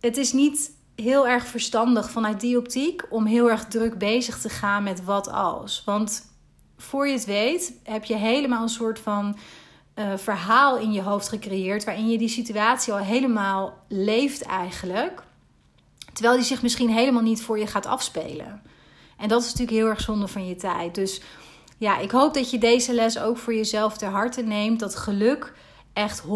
het 0.00 0.16
is 0.16 0.32
niet 0.32 0.70
heel 0.94 1.28
erg 1.28 1.46
verstandig 1.46 2.10
vanuit 2.10 2.40
die 2.40 2.58
optiek 2.58 3.02
om 3.10 3.26
heel 3.26 3.50
erg 3.50 3.64
druk 3.64 3.98
bezig 3.98 4.38
te 4.38 4.48
gaan 4.48 4.82
met 4.82 5.04
wat 5.04 5.30
als. 5.30 5.82
Want 5.84 6.32
voor 6.76 7.06
je 7.06 7.12
het 7.12 7.24
weet 7.24 7.72
heb 7.82 8.04
je 8.04 8.16
helemaal 8.16 8.62
een 8.62 8.68
soort 8.68 8.98
van 8.98 9.36
uh, 9.94 10.16
verhaal 10.16 10.78
in 10.78 10.92
je 10.92 11.02
hoofd 11.02 11.28
gecreëerd 11.28 11.84
waarin 11.84 12.08
je 12.08 12.18
die 12.18 12.28
situatie 12.28 12.92
al 12.92 12.98
helemaal 12.98 13.84
leeft 13.88 14.42
eigenlijk. 14.42 15.22
Terwijl 16.18 16.38
die 16.38 16.48
zich 16.48 16.62
misschien 16.62 16.90
helemaal 16.90 17.22
niet 17.22 17.42
voor 17.42 17.58
je 17.58 17.66
gaat 17.66 17.86
afspelen. 17.86 18.62
En 19.16 19.28
dat 19.28 19.40
is 19.40 19.46
natuurlijk 19.46 19.78
heel 19.78 19.88
erg 19.88 20.00
zonde 20.00 20.28
van 20.28 20.46
je 20.46 20.56
tijd. 20.56 20.94
Dus 20.94 21.20
ja, 21.76 21.98
ik 21.98 22.10
hoop 22.10 22.34
dat 22.34 22.50
je 22.50 22.58
deze 22.58 22.94
les 22.94 23.18
ook 23.18 23.36
voor 23.36 23.54
jezelf 23.54 23.96
ter 23.96 24.08
harte 24.08 24.42
neemt. 24.42 24.80
Dat 24.80 24.96
geluk 24.96 25.52
echt 25.92 26.22
100% 26.22 26.26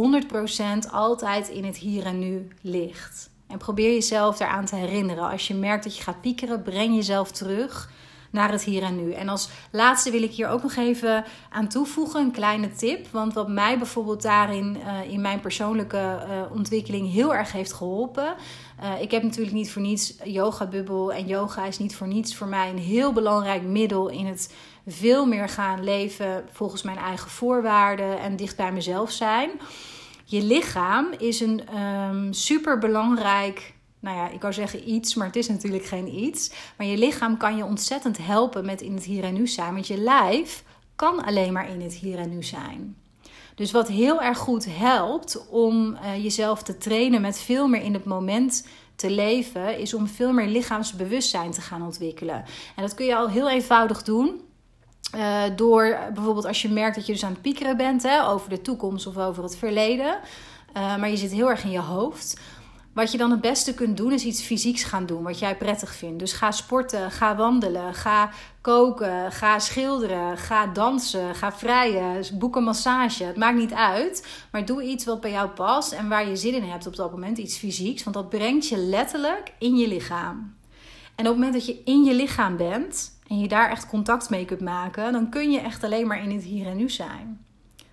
altijd 0.91 1.49
in 1.49 1.65
het 1.65 1.77
hier 1.77 2.05
en 2.05 2.19
nu 2.19 2.49
ligt. 2.61 3.31
En 3.47 3.59
probeer 3.59 3.93
jezelf 3.93 4.41
eraan 4.41 4.65
te 4.65 4.77
herinneren. 4.77 5.31
Als 5.31 5.49
je 5.49 5.55
merkt 5.55 5.85
dat 5.85 5.97
je 5.97 6.03
gaat 6.03 6.21
piekeren, 6.21 6.62
breng 6.62 6.95
jezelf 6.95 7.31
terug 7.31 7.91
naar 8.33 8.53
het 8.53 8.62
hier 8.62 8.83
en 8.83 9.05
nu. 9.05 9.12
En 9.12 9.29
als 9.29 9.49
laatste 9.71 10.11
wil 10.11 10.23
ik 10.23 10.33
hier 10.33 10.49
ook 10.49 10.62
nog 10.62 10.77
even 10.77 11.25
aan 11.51 11.69
toevoegen, 11.69 12.21
een 12.21 12.31
kleine 12.31 12.73
tip. 12.73 13.07
Want 13.11 13.33
wat 13.33 13.49
mij 13.49 13.79
bijvoorbeeld 13.79 14.23
daarin 14.23 14.77
uh, 14.77 15.12
in 15.12 15.21
mijn 15.21 15.41
persoonlijke 15.41 15.97
uh, 15.97 16.57
ontwikkeling 16.57 17.12
heel 17.12 17.35
erg 17.35 17.53
heeft 17.53 17.73
geholpen. 17.73 18.35
Uh, 18.83 19.01
ik 19.01 19.11
heb 19.11 19.23
natuurlijk 19.23 19.55
niet 19.55 19.73
voor 19.73 19.83
niets 19.83 20.15
yoga 20.25 20.67
bubbel 20.67 21.12
en 21.12 21.27
yoga 21.27 21.65
is 21.67 21.79
niet 21.79 21.97
voor 21.97 22.07
niets 22.07 22.37
voor 22.37 22.47
mij 22.47 22.71
een 22.71 22.79
heel 22.79 23.12
belangrijk 23.12 23.62
middel 23.62 24.09
in 24.09 24.27
het 24.27 24.55
veel 24.87 25.27
meer 25.27 25.49
gaan 25.49 25.85
leven 25.85 26.45
volgens 26.53 26.83
mijn 26.83 26.99
eigen 26.99 27.31
voorwaarden 27.31 28.19
en 28.19 28.37
dicht 28.37 28.57
bij 28.57 28.73
mezelf 28.73 29.11
zijn. 29.11 29.51
Je 30.25 30.43
lichaam 30.43 31.07
is 31.19 31.41
een 31.41 31.62
um, 31.79 32.33
super 32.33 32.79
belangrijk 32.79 33.75
nou 34.02 34.16
ja, 34.16 34.28
ik 34.28 34.40
wou 34.40 34.52
zeggen 34.52 34.90
iets, 34.90 35.14
maar 35.14 35.26
het 35.26 35.37
is 35.37 35.49
natuurlijk 35.49 35.85
geen 35.85 36.14
iets. 36.14 36.50
Maar 36.76 36.87
je 36.87 36.99
lichaam 36.99 37.37
kan 37.37 37.56
je 37.56 37.64
ontzettend 37.64 38.18
helpen 38.18 38.64
met 38.64 38.80
in 38.80 38.94
het 38.94 39.04
hier 39.04 39.25
en 39.25 39.35
nu 39.35 39.49
zijn. 39.49 39.73
Want 39.75 39.87
je 39.87 39.97
lijf 39.97 40.64
kan 40.97 41.25
alleen 41.25 41.52
maar 41.52 41.71
in 41.71 41.80
het 41.80 41.94
hier 41.94 42.18
en 42.18 42.30
nu 42.30 42.42
zijn. 42.42 42.97
Dus 43.54 43.71
wat 43.71 43.88
heel 43.88 44.23
erg 44.23 44.38
goed 44.38 44.66
helpt 44.68 45.49
om 45.49 45.92
uh, 45.92 46.23
jezelf 46.23 46.62
te 46.62 46.78
trainen 46.78 47.21
met 47.21 47.40
veel 47.40 47.68
meer 47.68 47.82
in 47.82 47.94
het 47.94 48.04
moment 48.04 48.66
te 48.97 49.11
leven, 49.11 49.78
is 49.78 49.94
om 49.94 50.06
veel 50.06 50.32
meer 50.32 50.47
lichaamsbewustzijn 50.47 51.50
te 51.50 51.61
gaan 51.61 51.82
ontwikkelen. 51.82 52.44
En 52.76 52.82
dat 52.82 52.94
kun 52.94 53.06
je 53.06 53.16
al 53.16 53.28
heel 53.28 53.50
eenvoudig 53.50 54.02
doen. 54.02 54.40
Uh, 55.16 55.42
door 55.56 55.99
bijvoorbeeld 56.14 56.47
als 56.47 56.62
je 56.62 56.68
merkt 56.68 56.94
dat 56.94 57.06
je 57.06 57.12
dus 57.12 57.25
aan 57.25 57.32
het 57.32 57.42
piekeren 57.42 57.76
bent 57.76 58.02
hè, 58.02 58.26
over 58.26 58.50
de 58.50 58.62
toekomst 58.62 59.06
of 59.06 59.16
over 59.16 59.42
het 59.42 59.56
verleden. 59.56 60.18
Uh, 60.76 60.97
maar 60.97 61.11
je 61.11 61.16
zit 61.16 61.32
heel 61.32 61.50
erg 61.50 61.64
in 61.64 61.71
je 61.71 61.80
hoofd 61.80 62.40
wat 62.92 63.12
je 63.12 63.18
dan 63.18 63.30
het 63.30 63.40
beste 63.40 63.75
kunt 63.75 63.96
doen, 63.96 64.12
is 64.12 64.25
iets 64.25 64.42
fysieks 64.42 64.84
gaan 64.84 65.06
doen, 65.06 65.22
wat 65.22 65.38
jij 65.38 65.56
prettig 65.56 65.94
vindt. 65.94 66.18
Dus 66.18 66.32
ga 66.32 66.50
sporten, 66.50 67.11
ga 67.11 67.37
wandelen, 67.37 67.94
ga 67.94 68.30
koken, 68.61 69.32
ga 69.32 69.58
schilderen, 69.58 70.38
ga 70.38 70.66
dansen, 70.66 71.34
ga 71.34 71.52
vrijen, 71.52 72.38
boek 72.38 72.56
een 72.56 72.64
massage. 72.64 73.25
Het 73.25 73.37
maakt 73.37 73.58
niet 73.58 73.72
uit, 73.72 74.26
maar 74.50 74.64
doe 74.64 74.82
iets 74.82 75.04
wat 75.04 75.20
bij 75.20 75.30
jou 75.30 75.49
past 75.49 75.92
en 75.92 76.08
waar 76.08 76.28
je 76.28 76.37
zin 76.37 76.54
in 76.54 76.70
hebt 76.70 76.87
op 76.87 76.96
dat 76.96 77.11
moment, 77.11 77.38
iets 77.38 77.56
fysieks. 77.56 78.02
Want 78.02 78.16
dat 78.16 78.28
brengt 78.28 78.68
je 78.68 78.76
letterlijk 78.76 79.52
in 79.58 79.76
je 79.76 79.88
lichaam. 79.88 80.54
En 81.14 81.28
op 81.28 81.34
het 81.34 81.34
moment 81.34 81.52
dat 81.52 81.66
je 81.66 81.82
in 81.84 82.04
je 82.04 82.14
lichaam 82.14 82.56
bent 82.56 83.18
en 83.28 83.38
je 83.38 83.49
daar 83.49 83.70
echt 83.70 83.87
contact 83.87 84.30
mee 84.30 84.44
kunt 84.44 84.61
maken, 84.61 85.12
dan 85.12 85.30
kun 85.30 85.50
je 85.50 85.61
echt 85.61 85.84
alleen 85.84 86.06
maar 86.06 86.22
in 86.22 86.30
het 86.30 86.42
hier 86.42 86.66
en 86.66 86.76
nu 86.76 86.90
zijn. 86.90 87.44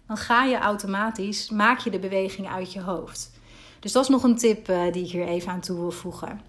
Dan 0.07 0.17
ga 0.17 0.43
je 0.43 0.57
automatisch, 0.57 1.49
maak 1.49 1.79
je 1.79 1.89
de 1.89 1.99
beweging 1.99 2.49
uit 2.49 2.73
je 2.73 2.81
hoofd. 2.81 3.37
Dus 3.79 3.91
dat 3.91 4.03
is 4.03 4.09
nog 4.09 4.23
een 4.23 4.37
tip 4.37 4.69
uh, 4.69 4.91
die 4.91 5.03
ik 5.03 5.11
hier 5.11 5.27
even 5.27 5.51
aan 5.51 5.59
toe 5.59 5.79
wil 5.79 5.91
voegen. 5.91 6.41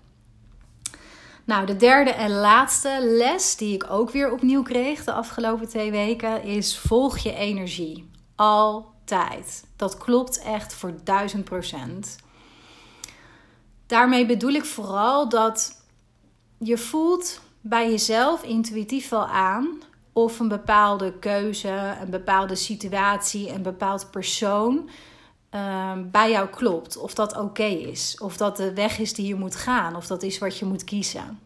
Nou, 1.44 1.66
de 1.66 1.76
derde 1.76 2.10
en 2.10 2.30
laatste 2.30 2.98
les 3.00 3.56
die 3.56 3.74
ik 3.74 3.90
ook 3.90 4.10
weer 4.10 4.32
opnieuw 4.32 4.62
kreeg 4.62 5.04
de 5.04 5.12
afgelopen 5.12 5.68
twee 5.68 5.90
weken 5.90 6.42
is: 6.42 6.78
volg 6.78 7.18
je 7.18 7.34
energie. 7.34 8.10
Altijd. 8.34 9.64
Dat 9.76 9.98
klopt 9.98 10.42
echt 10.42 10.74
voor 10.74 10.94
duizend 11.04 11.44
procent. 11.44 12.16
Daarmee 13.86 14.26
bedoel 14.26 14.52
ik 14.52 14.64
vooral 14.64 15.28
dat 15.28 15.82
je 16.58 16.78
voelt 16.78 17.40
bij 17.60 17.90
jezelf 17.90 18.42
intuïtief 18.42 19.08
wel 19.08 19.26
aan 19.26 19.82
of 20.12 20.38
een 20.38 20.48
bepaalde 20.48 21.12
keuze, 21.18 21.96
een 22.00 22.10
bepaalde 22.10 22.54
situatie, 22.54 23.52
een 23.52 23.62
bepaald 23.62 24.10
persoon 24.10 24.90
Ehm, 25.50 26.10
bij 26.10 26.30
jou 26.30 26.48
klopt. 26.48 26.96
Of 26.96 27.14
dat 27.14 27.36
oké 27.36 27.64
is. 27.64 28.18
Of 28.22 28.36
dat 28.36 28.56
de 28.56 28.74
weg 28.74 28.98
is 28.98 29.14
die 29.14 29.26
je 29.26 29.34
moet 29.34 29.56
gaan. 29.56 29.96
Of 29.96 30.06
dat 30.06 30.22
is 30.22 30.38
wat 30.38 30.58
je 30.58 30.64
moet 30.64 30.84
kiezen. 30.84 31.38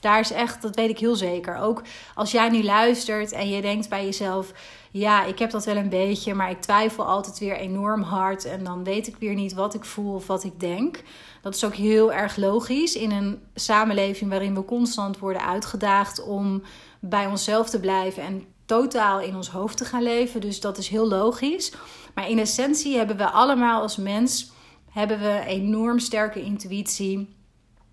Daar 0.00 0.20
is 0.20 0.32
echt, 0.32 0.62
dat 0.62 0.76
weet 0.76 0.90
ik 0.90 0.98
heel 0.98 1.16
zeker. 1.16 1.56
Ook 1.56 1.82
als 2.14 2.30
jij 2.30 2.48
nu 2.48 2.64
luistert 2.64 3.32
en 3.32 3.48
je 3.48 3.62
denkt 3.62 3.88
bij 3.88 4.04
jezelf: 4.04 4.52
ja, 4.90 5.24
ik 5.24 5.38
heb 5.38 5.50
dat 5.50 5.64
wel 5.64 5.76
een 5.76 5.88
beetje, 5.88 6.34
maar 6.34 6.50
ik 6.50 6.60
twijfel 6.60 7.04
altijd 7.04 7.38
weer 7.38 7.56
enorm 7.56 8.02
hard. 8.02 8.44
En 8.44 8.64
dan 8.64 8.84
weet 8.84 9.06
ik 9.06 9.16
weer 9.16 9.34
niet 9.34 9.54
wat 9.54 9.74
ik 9.74 9.84
voel 9.84 10.14
of 10.14 10.26
wat 10.26 10.44
ik 10.44 10.60
denk. 10.60 11.02
Dat 11.42 11.54
is 11.54 11.64
ook 11.64 11.74
heel 11.74 12.12
erg 12.12 12.36
logisch 12.36 12.96
in 12.96 13.10
een 13.10 13.42
samenleving 13.54 14.30
waarin 14.30 14.54
we 14.54 14.64
constant 14.64 15.18
worden 15.18 15.44
uitgedaagd 15.44 16.22
om 16.22 16.62
bij 17.00 17.26
onszelf 17.26 17.70
te 17.70 17.80
blijven 17.80 18.22
en 18.22 18.44
totaal 18.68 19.20
in 19.20 19.36
ons 19.36 19.50
hoofd 19.50 19.76
te 19.76 19.84
gaan 19.84 20.02
leven. 20.02 20.40
Dus 20.40 20.60
dat 20.60 20.78
is 20.78 20.88
heel 20.88 21.08
logisch. 21.08 21.72
Maar 22.14 22.30
in 22.30 22.38
essentie 22.38 22.96
hebben 22.96 23.16
we 23.16 23.30
allemaal 23.30 23.82
als 23.82 23.96
mens 23.96 24.50
hebben 24.90 25.18
we 25.18 25.42
enorm 25.46 25.98
sterke 25.98 26.42
intuïtie. 26.42 27.36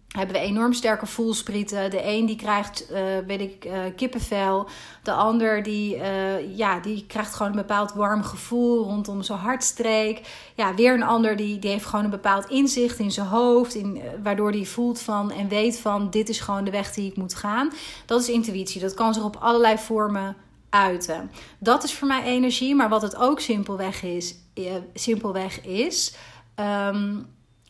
Hebben 0.07 0.35
we 0.35 0.41
enorm 0.41 0.73
sterke 0.73 1.05
voelsprieten. 1.05 1.89
De 1.89 2.05
een 2.05 2.25
die 2.25 2.35
krijgt, 2.35 2.91
uh, 2.91 2.97
weet 3.27 3.41
ik, 3.41 3.65
uh, 3.65 3.73
kippenvel. 3.95 4.67
De 5.03 5.11
ander 5.11 5.63
die, 5.63 5.95
uh, 5.95 6.57
ja, 6.57 6.79
die 6.79 7.05
krijgt 7.07 7.33
gewoon 7.33 7.51
een 7.51 7.57
bepaald 7.57 7.93
warm 7.93 8.23
gevoel 8.23 8.83
rondom 8.83 9.23
zijn 9.23 9.39
hartstreek. 9.39 10.21
Ja, 10.55 10.75
weer 10.75 10.93
een 10.93 11.03
ander 11.03 11.35
die, 11.35 11.59
die 11.59 11.69
heeft 11.69 11.85
gewoon 11.85 12.05
een 12.05 12.11
bepaald 12.11 12.49
inzicht 12.49 12.99
in 12.99 13.11
zijn 13.11 13.27
hoofd. 13.27 13.75
In, 13.75 14.01
waardoor 14.23 14.51
die 14.51 14.67
voelt 14.67 15.01
van 15.01 15.31
en 15.31 15.47
weet 15.47 15.79
van 15.79 16.09
dit 16.09 16.29
is 16.29 16.39
gewoon 16.39 16.63
de 16.63 16.71
weg 16.71 16.93
die 16.93 17.09
ik 17.09 17.17
moet 17.17 17.35
gaan. 17.35 17.71
Dat 18.05 18.21
is 18.21 18.29
intuïtie. 18.29 18.81
Dat 18.81 18.93
kan 18.93 19.13
zich 19.13 19.23
op 19.23 19.37
allerlei 19.39 19.77
vormen 19.77 20.35
uiten. 20.75 21.31
Dat 21.59 21.83
is 21.83 21.93
voor 21.93 22.07
mij 22.07 22.23
energie, 22.23 22.75
maar 22.75 22.89
wat 22.89 23.01
het 23.01 23.15
ook 23.15 23.39
simpelweg 23.39 24.03
is, 24.03 24.35
eh, 24.53 24.73
simpelweg 24.93 25.61
is, 25.61 26.15
ehm, 26.55 27.17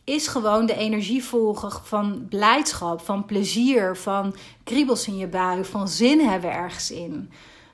is 0.04 0.26
gewoon 0.28 0.66
de 0.66 0.76
energie 0.76 1.24
volgen 1.24 1.70
van 1.84 2.26
blijdschap, 2.28 3.00
van 3.00 3.24
plezier, 3.24 3.96
van 3.96 4.34
kriebels 4.64 5.06
in 5.06 5.16
je 5.16 5.26
buik, 5.26 5.64
van 5.64 5.88
zin 5.88 6.20
hebben 6.20 6.52
ergens 6.52 6.90
in. 6.90 7.30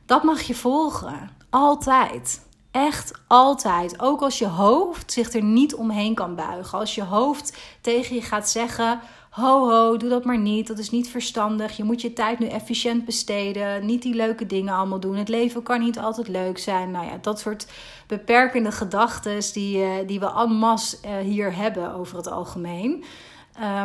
Dat 0.06 0.22
mag 0.22 0.42
je 0.42 0.54
volgen, 0.54 1.30
altijd. 1.50 2.50
Echt 2.70 3.12
altijd. 3.26 4.00
Ook 4.00 4.22
als 4.22 4.38
je 4.38 4.46
hoofd 4.46 5.12
zich 5.12 5.32
er 5.32 5.42
niet 5.42 5.74
omheen 5.74 6.14
kan 6.14 6.34
buigen. 6.34 6.78
Als 6.78 6.94
je 6.94 7.02
hoofd 7.02 7.56
tegen 7.80 8.14
je 8.14 8.22
gaat 8.22 8.48
zeggen: 8.48 9.00
ho 9.32 9.68
ho, 9.70 9.96
doe 9.96 10.08
dat 10.08 10.24
maar 10.24 10.38
niet, 10.38 10.66
dat 10.66 10.78
is 10.78 10.90
niet 10.90 11.08
verstandig. 11.08 11.76
Je 11.76 11.84
moet 11.84 12.00
je 12.00 12.12
tijd 12.12 12.38
nu 12.38 12.46
efficiënt 12.46 13.04
besteden, 13.04 13.86
niet 13.86 14.02
die 14.02 14.14
leuke 14.14 14.46
dingen 14.46 14.74
allemaal 14.74 15.00
doen. 15.00 15.16
Het 15.16 15.28
leven 15.28 15.62
kan 15.62 15.80
niet 15.80 15.98
altijd 15.98 16.28
leuk 16.28 16.58
zijn. 16.58 16.90
Nou 16.90 17.06
ja, 17.06 17.18
dat 17.20 17.40
soort 17.40 17.66
beperkende 18.06 18.72
gedachten 18.72 19.52
die, 19.52 19.78
uh, 19.78 19.90
die 20.06 20.20
we 20.20 20.32
en 20.32 20.52
masse 20.52 20.96
uh, 21.04 21.16
hier 21.18 21.56
hebben 21.56 21.94
over 21.94 22.16
het 22.16 22.26
algemeen. 22.30 23.04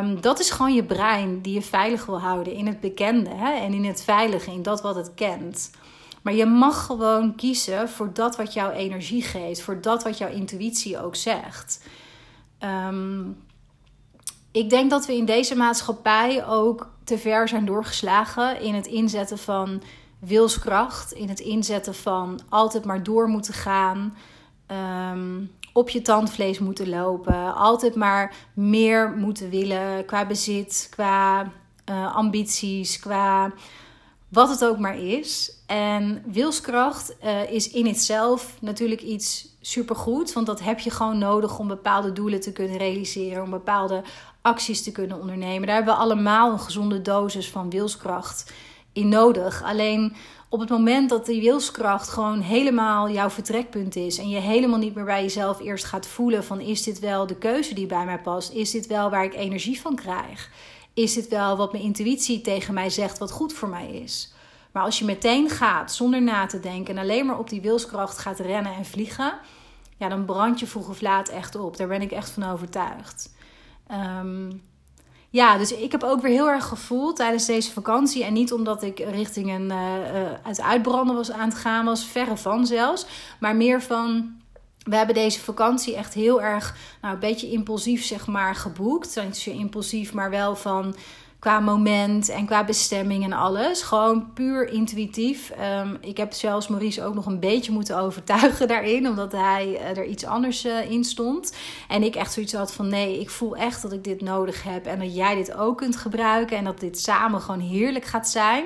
Um, 0.00 0.20
dat 0.20 0.40
is 0.40 0.50
gewoon 0.50 0.74
je 0.74 0.84
brein 0.84 1.40
die 1.40 1.54
je 1.54 1.62
veilig 1.62 2.06
wil 2.06 2.20
houden 2.20 2.52
in 2.52 2.66
het 2.66 2.80
bekende 2.80 3.30
hè? 3.30 3.52
en 3.52 3.72
in 3.72 3.84
het 3.84 4.02
veilige, 4.02 4.50
in 4.50 4.62
dat 4.62 4.82
wat 4.82 4.94
het 4.94 5.14
kent. 5.14 5.70
Maar 6.22 6.34
je 6.34 6.46
mag 6.46 6.86
gewoon 6.86 7.34
kiezen 7.34 7.88
voor 7.88 8.10
dat 8.12 8.36
wat 8.36 8.52
jouw 8.52 8.70
energie 8.70 9.22
geeft, 9.22 9.62
voor 9.62 9.80
dat 9.80 10.02
wat 10.02 10.18
jouw 10.18 10.30
intuïtie 10.30 11.02
ook 11.02 11.16
zegt. 11.16 11.84
Um, 12.60 13.36
ik 14.58 14.70
denk 14.70 14.90
dat 14.90 15.06
we 15.06 15.16
in 15.16 15.24
deze 15.24 15.56
maatschappij 15.56 16.46
ook 16.46 16.90
te 17.04 17.18
ver 17.18 17.48
zijn 17.48 17.64
doorgeslagen 17.64 18.60
in 18.60 18.74
het 18.74 18.86
inzetten 18.86 19.38
van 19.38 19.82
wilskracht, 20.18 21.12
in 21.12 21.28
het 21.28 21.40
inzetten 21.40 21.94
van 21.94 22.40
altijd 22.48 22.84
maar 22.84 23.02
door 23.02 23.28
moeten 23.28 23.54
gaan, 23.54 24.16
um, 25.12 25.50
op 25.72 25.88
je 25.88 26.02
tandvlees 26.02 26.58
moeten 26.58 26.88
lopen, 26.88 27.54
altijd 27.54 27.94
maar 27.94 28.34
meer 28.54 29.10
moeten 29.10 29.50
willen 29.50 30.04
qua 30.04 30.26
bezit, 30.26 30.86
qua 30.90 31.52
uh, 31.90 32.14
ambities, 32.14 32.98
qua 32.98 33.52
wat 34.28 34.48
het 34.48 34.64
ook 34.64 34.78
maar 34.78 34.98
is. 34.98 35.52
En 35.66 36.22
wilskracht 36.26 37.16
uh, 37.24 37.50
is 37.50 37.70
in 37.70 37.86
itself 37.86 38.56
natuurlijk 38.60 39.02
iets 39.02 39.56
supergoed, 39.60 40.32
want 40.32 40.46
dat 40.46 40.60
heb 40.60 40.78
je 40.78 40.90
gewoon 40.90 41.18
nodig 41.18 41.58
om 41.58 41.68
bepaalde 41.68 42.12
doelen 42.12 42.40
te 42.40 42.52
kunnen 42.52 42.76
realiseren, 42.76 43.42
om 43.42 43.50
bepaalde 43.50 44.02
acties 44.48 44.82
te 44.82 44.92
kunnen 44.92 45.20
ondernemen. 45.20 45.66
Daar 45.66 45.76
hebben 45.76 45.94
we 45.94 46.00
allemaal 46.00 46.52
een 46.52 46.60
gezonde 46.60 47.02
dosis 47.02 47.50
van 47.50 47.70
wilskracht 47.70 48.52
in 48.92 49.08
nodig. 49.08 49.62
Alleen 49.62 50.16
op 50.48 50.60
het 50.60 50.68
moment 50.68 51.10
dat 51.10 51.26
die 51.26 51.40
wilskracht 51.40 52.08
gewoon 52.08 52.40
helemaal 52.40 53.10
jouw 53.10 53.30
vertrekpunt 53.30 53.96
is 53.96 54.18
en 54.18 54.28
je 54.28 54.38
helemaal 54.38 54.78
niet 54.78 54.94
meer 54.94 55.04
bij 55.04 55.22
jezelf 55.22 55.60
eerst 55.60 55.84
gaat 55.84 56.06
voelen 56.06 56.44
van 56.44 56.60
is 56.60 56.82
dit 56.82 56.98
wel 56.98 57.26
de 57.26 57.36
keuze 57.36 57.74
die 57.74 57.86
bij 57.86 58.04
mij 58.04 58.18
past? 58.18 58.52
Is 58.52 58.70
dit 58.70 58.86
wel 58.86 59.10
waar 59.10 59.24
ik 59.24 59.34
energie 59.34 59.80
van 59.80 59.94
krijg? 59.94 60.50
Is 60.94 61.14
dit 61.14 61.28
wel 61.28 61.56
wat 61.56 61.72
mijn 61.72 61.84
intuïtie 61.84 62.40
tegen 62.40 62.74
mij 62.74 62.90
zegt 62.90 63.18
wat 63.18 63.30
goed 63.30 63.52
voor 63.52 63.68
mij 63.68 63.88
is? 63.88 64.32
Maar 64.72 64.82
als 64.82 64.98
je 64.98 65.04
meteen 65.04 65.50
gaat 65.50 65.92
zonder 65.92 66.22
na 66.22 66.46
te 66.46 66.60
denken 66.60 66.96
en 66.96 67.02
alleen 67.02 67.26
maar 67.26 67.38
op 67.38 67.48
die 67.48 67.60
wilskracht 67.60 68.18
gaat 68.18 68.38
rennen 68.38 68.74
en 68.74 68.84
vliegen, 68.84 69.38
ja, 69.96 70.08
dan 70.08 70.24
brand 70.24 70.60
je 70.60 70.66
vroeg 70.66 70.88
of 70.88 71.00
laat 71.00 71.28
echt 71.28 71.54
op. 71.54 71.76
Daar 71.76 71.88
ben 71.88 72.02
ik 72.02 72.10
echt 72.10 72.30
van 72.30 72.50
overtuigd. 72.50 73.30
Um, 73.90 74.62
ja, 75.30 75.58
dus 75.58 75.72
ik 75.72 75.92
heb 75.92 76.02
ook 76.02 76.20
weer 76.20 76.30
heel 76.32 76.48
erg 76.48 76.64
gevoeld 76.64 77.16
tijdens 77.16 77.46
deze 77.46 77.72
vakantie. 77.72 78.24
En 78.24 78.32
niet 78.32 78.52
omdat 78.52 78.82
ik 78.82 78.98
richting 78.98 79.50
een 79.52 79.70
het 80.42 80.60
uitbranden 80.60 81.14
was 81.16 81.32
aan 81.32 81.48
het 81.48 81.58
gaan, 81.58 81.84
was 81.84 82.04
verre 82.04 82.36
van 82.36 82.66
zelfs. 82.66 83.06
Maar 83.40 83.56
meer 83.56 83.82
van. 83.82 84.36
We 84.78 84.96
hebben 84.96 85.14
deze 85.14 85.40
vakantie 85.40 85.96
echt 85.96 86.14
heel 86.14 86.42
erg, 86.42 86.76
nou, 87.02 87.14
een 87.14 87.20
beetje 87.20 87.50
impulsief, 87.50 88.04
zeg 88.04 88.26
maar, 88.26 88.54
geboekt. 88.54 89.20
Niet 89.24 89.46
impulsief, 89.46 90.12
maar 90.12 90.30
wel 90.30 90.56
van 90.56 90.94
Qua 91.38 91.60
moment 91.60 92.28
en 92.28 92.46
qua 92.46 92.64
bestemming 92.64 93.24
en 93.24 93.32
alles. 93.32 93.82
Gewoon 93.82 94.32
puur 94.32 94.68
intuïtief. 94.68 95.52
Um, 95.80 95.98
ik 96.00 96.16
heb 96.16 96.32
zelfs 96.32 96.68
Maurice 96.68 97.04
ook 97.04 97.14
nog 97.14 97.26
een 97.26 97.40
beetje 97.40 97.72
moeten 97.72 97.98
overtuigen 97.98 98.68
daarin. 98.74 99.08
Omdat 99.08 99.32
hij 99.32 99.68
uh, 99.68 99.96
er 99.96 100.06
iets 100.06 100.24
anders 100.24 100.66
uh, 100.66 100.90
in 100.90 101.04
stond. 101.04 101.56
En 101.88 102.02
ik 102.02 102.16
echt 102.16 102.32
zoiets 102.32 102.52
had 102.52 102.72
van 102.72 102.88
nee, 102.88 103.20
ik 103.20 103.30
voel 103.30 103.56
echt 103.56 103.82
dat 103.82 103.92
ik 103.92 104.04
dit 104.04 104.20
nodig 104.20 104.62
heb. 104.62 104.86
En 104.86 104.98
dat 104.98 105.14
jij 105.14 105.34
dit 105.34 105.54
ook 105.54 105.76
kunt 105.76 105.96
gebruiken. 105.96 106.56
En 106.56 106.64
dat 106.64 106.80
dit 106.80 107.00
samen 107.00 107.40
gewoon 107.40 107.60
heerlijk 107.60 108.04
gaat 108.04 108.28
zijn. 108.28 108.64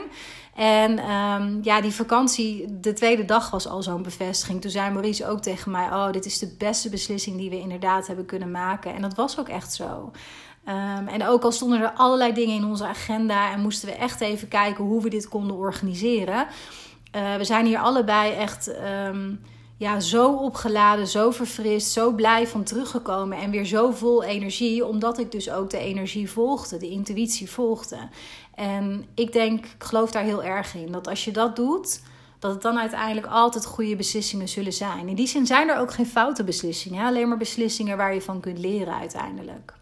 En 0.54 1.10
um, 1.10 1.58
ja, 1.62 1.80
die 1.80 1.92
vakantie, 1.92 2.80
de 2.80 2.92
tweede 2.92 3.24
dag 3.24 3.50
was 3.50 3.66
al 3.66 3.82
zo'n 3.82 4.02
bevestiging. 4.02 4.60
Toen 4.60 4.70
zei 4.70 4.90
Maurice 4.90 5.26
ook 5.26 5.42
tegen 5.42 5.70
mij: 5.70 5.86
Oh, 5.86 6.10
dit 6.10 6.24
is 6.24 6.38
de 6.38 6.54
beste 6.58 6.88
beslissing 6.88 7.36
die 7.36 7.50
we 7.50 7.60
inderdaad 7.60 8.06
hebben 8.06 8.26
kunnen 8.26 8.50
maken. 8.50 8.94
En 8.94 9.02
dat 9.02 9.14
was 9.14 9.38
ook 9.38 9.48
echt 9.48 9.74
zo. 9.74 10.10
Um, 10.68 11.08
en 11.08 11.26
ook 11.26 11.42
al 11.42 11.52
stonden 11.52 11.80
er 11.80 11.92
allerlei 11.92 12.32
dingen 12.32 12.56
in 12.56 12.64
onze 12.64 12.86
agenda 12.86 13.52
en 13.52 13.60
moesten 13.60 13.88
we 13.88 13.94
echt 13.94 14.20
even 14.20 14.48
kijken 14.48 14.84
hoe 14.84 15.02
we 15.02 15.10
dit 15.10 15.28
konden 15.28 15.56
organiseren. 15.56 16.46
Uh, 17.16 17.34
we 17.34 17.44
zijn 17.44 17.66
hier 17.66 17.78
allebei 17.78 18.32
echt 18.32 18.74
um, 19.08 19.40
ja, 19.76 20.00
zo 20.00 20.32
opgeladen, 20.32 21.06
zo 21.06 21.30
verfrist, 21.30 21.92
zo 21.92 22.12
blij 22.12 22.46
van 22.46 22.62
teruggekomen 22.62 23.38
en 23.38 23.50
weer 23.50 23.64
zo 23.64 23.90
vol 23.90 24.22
energie, 24.22 24.86
omdat 24.86 25.18
ik 25.18 25.32
dus 25.32 25.50
ook 25.50 25.70
de 25.70 25.78
energie 25.78 26.30
volgde, 26.30 26.76
de 26.76 26.88
intuïtie 26.88 27.50
volgde. 27.50 27.98
En 28.54 29.06
ik 29.14 29.32
denk, 29.32 29.64
ik 29.64 29.84
geloof 29.84 30.10
daar 30.10 30.22
heel 30.22 30.42
erg 30.42 30.74
in, 30.74 30.92
dat 30.92 31.08
als 31.08 31.24
je 31.24 31.30
dat 31.30 31.56
doet, 31.56 32.02
dat 32.38 32.52
het 32.52 32.62
dan 32.62 32.78
uiteindelijk 32.78 33.26
altijd 33.26 33.66
goede 33.66 33.96
beslissingen 33.96 34.48
zullen 34.48 34.72
zijn. 34.72 35.08
In 35.08 35.14
die 35.14 35.26
zin 35.26 35.46
zijn 35.46 35.68
er 35.68 35.78
ook 35.78 35.92
geen 35.92 36.06
foute 36.06 36.44
beslissingen, 36.44 37.06
alleen 37.06 37.28
maar 37.28 37.36
beslissingen 37.36 37.96
waar 37.96 38.14
je 38.14 38.22
van 38.22 38.40
kunt 38.40 38.58
leren 38.58 38.94
uiteindelijk. 38.94 39.80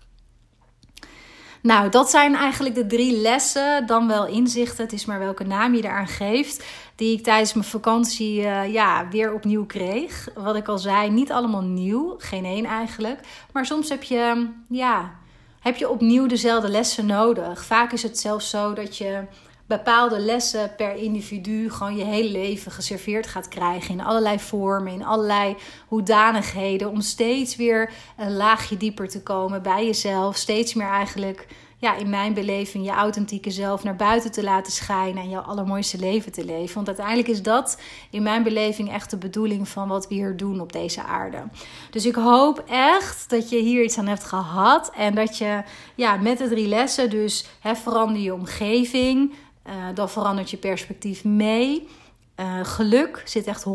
Nou, 1.63 1.91
dat 1.91 2.11
zijn 2.11 2.35
eigenlijk 2.35 2.75
de 2.75 2.87
drie 2.87 3.21
lessen, 3.21 3.87
dan 3.87 4.07
wel 4.07 4.27
inzichten. 4.27 4.85
Het 4.85 4.93
is 4.93 5.05
maar 5.05 5.19
welke 5.19 5.45
naam 5.45 5.75
je 5.75 5.83
eraan 5.83 6.07
geeft. 6.07 6.65
Die 6.95 7.17
ik 7.17 7.23
tijdens 7.23 7.53
mijn 7.53 7.67
vakantie 7.67 8.41
uh, 8.41 8.73
ja, 8.73 9.09
weer 9.09 9.33
opnieuw 9.35 9.67
kreeg. 9.67 10.29
Wat 10.35 10.57
ik 10.57 10.69
al 10.69 10.79
zei, 10.79 11.11
niet 11.11 11.33
allemaal 11.33 11.63
nieuw. 11.63 12.15
Geen 12.19 12.45
één 12.45 12.65
eigenlijk. 12.65 13.21
Maar 13.53 13.67
soms 13.67 13.89
heb 13.89 14.03
je, 14.03 14.49
ja, 14.69 15.15
heb 15.61 15.77
je 15.77 15.89
opnieuw 15.89 16.27
dezelfde 16.27 16.69
lessen 16.69 17.07
nodig. 17.07 17.65
Vaak 17.65 17.93
is 17.93 18.03
het 18.03 18.19
zelfs 18.19 18.51
zo 18.51 18.73
dat 18.73 18.97
je 18.97 19.23
bepaalde 19.71 20.19
lessen 20.19 20.75
per 20.77 20.97
individu 20.97 21.71
gewoon 21.71 21.97
je 21.97 22.05
hele 22.05 22.31
leven 22.31 22.73
geserveerd 22.73 23.27
gaat 23.27 23.49
krijgen. 23.49 23.91
In 23.91 24.05
allerlei 24.05 24.39
vormen, 24.39 24.93
in 24.93 25.05
allerlei 25.05 25.57
hoedanigheden. 25.89 26.91
Om 26.91 27.01
steeds 27.01 27.57
weer 27.57 27.93
een 28.17 28.37
laagje 28.37 28.77
dieper 28.77 29.09
te 29.09 29.23
komen 29.23 29.63
bij 29.63 29.87
jezelf. 29.87 30.37
Steeds 30.37 30.75
meer 30.75 30.89
eigenlijk, 30.89 31.47
ja, 31.79 31.97
in 31.97 32.11
mijn 32.11 32.35
beleving, 32.35 32.85
je 32.85 32.91
authentieke 32.91 33.51
zelf 33.51 33.85
naar 33.85 33.97
buiten 33.97 34.33
te 34.33 34.43
laten 34.43 34.73
schijnen. 34.73 35.23
En 35.23 35.29
jouw 35.29 35.43
allermooiste 35.43 35.99
leven 35.99 36.33
te 36.33 36.45
leven. 36.45 36.75
Want 36.75 36.87
uiteindelijk 36.87 37.29
is 37.29 37.43
dat 37.43 37.81
in 38.11 38.23
mijn 38.23 38.43
beleving 38.43 38.93
echt 38.93 39.11
de 39.11 39.17
bedoeling 39.17 39.69
van 39.69 39.89
wat 39.89 40.09
we 40.09 40.15
hier 40.15 40.37
doen 40.37 40.61
op 40.61 40.73
deze 40.73 41.03
aarde. 41.03 41.43
Dus 41.91 42.07
ik 42.07 42.15
hoop 42.15 42.65
echt 42.69 43.31
dat 43.31 43.51
je 43.51 43.59
hier 43.59 43.85
iets 43.85 43.99
aan 43.99 44.07
hebt 44.07 44.25
gehad. 44.25 44.91
En 44.97 45.15
dat 45.15 45.39
je 45.39 45.63
ja, 45.95 46.17
met 46.17 46.39
de 46.39 46.49
drie 46.49 46.69
lessen, 46.69 47.11
dus 47.11 47.47
hè, 47.61 47.77
verander 47.77 48.23
je 48.23 48.35
omgeving. 48.35 49.33
Uh, 49.67 49.75
dan 49.95 50.11
verandert 50.11 50.51
je 50.51 50.57
perspectief 50.57 51.25
mee. 51.25 51.89
Uh, 52.37 52.65
geluk 52.65 53.23
zit 53.25 53.47
echt 53.47 53.65
100% 53.65 53.71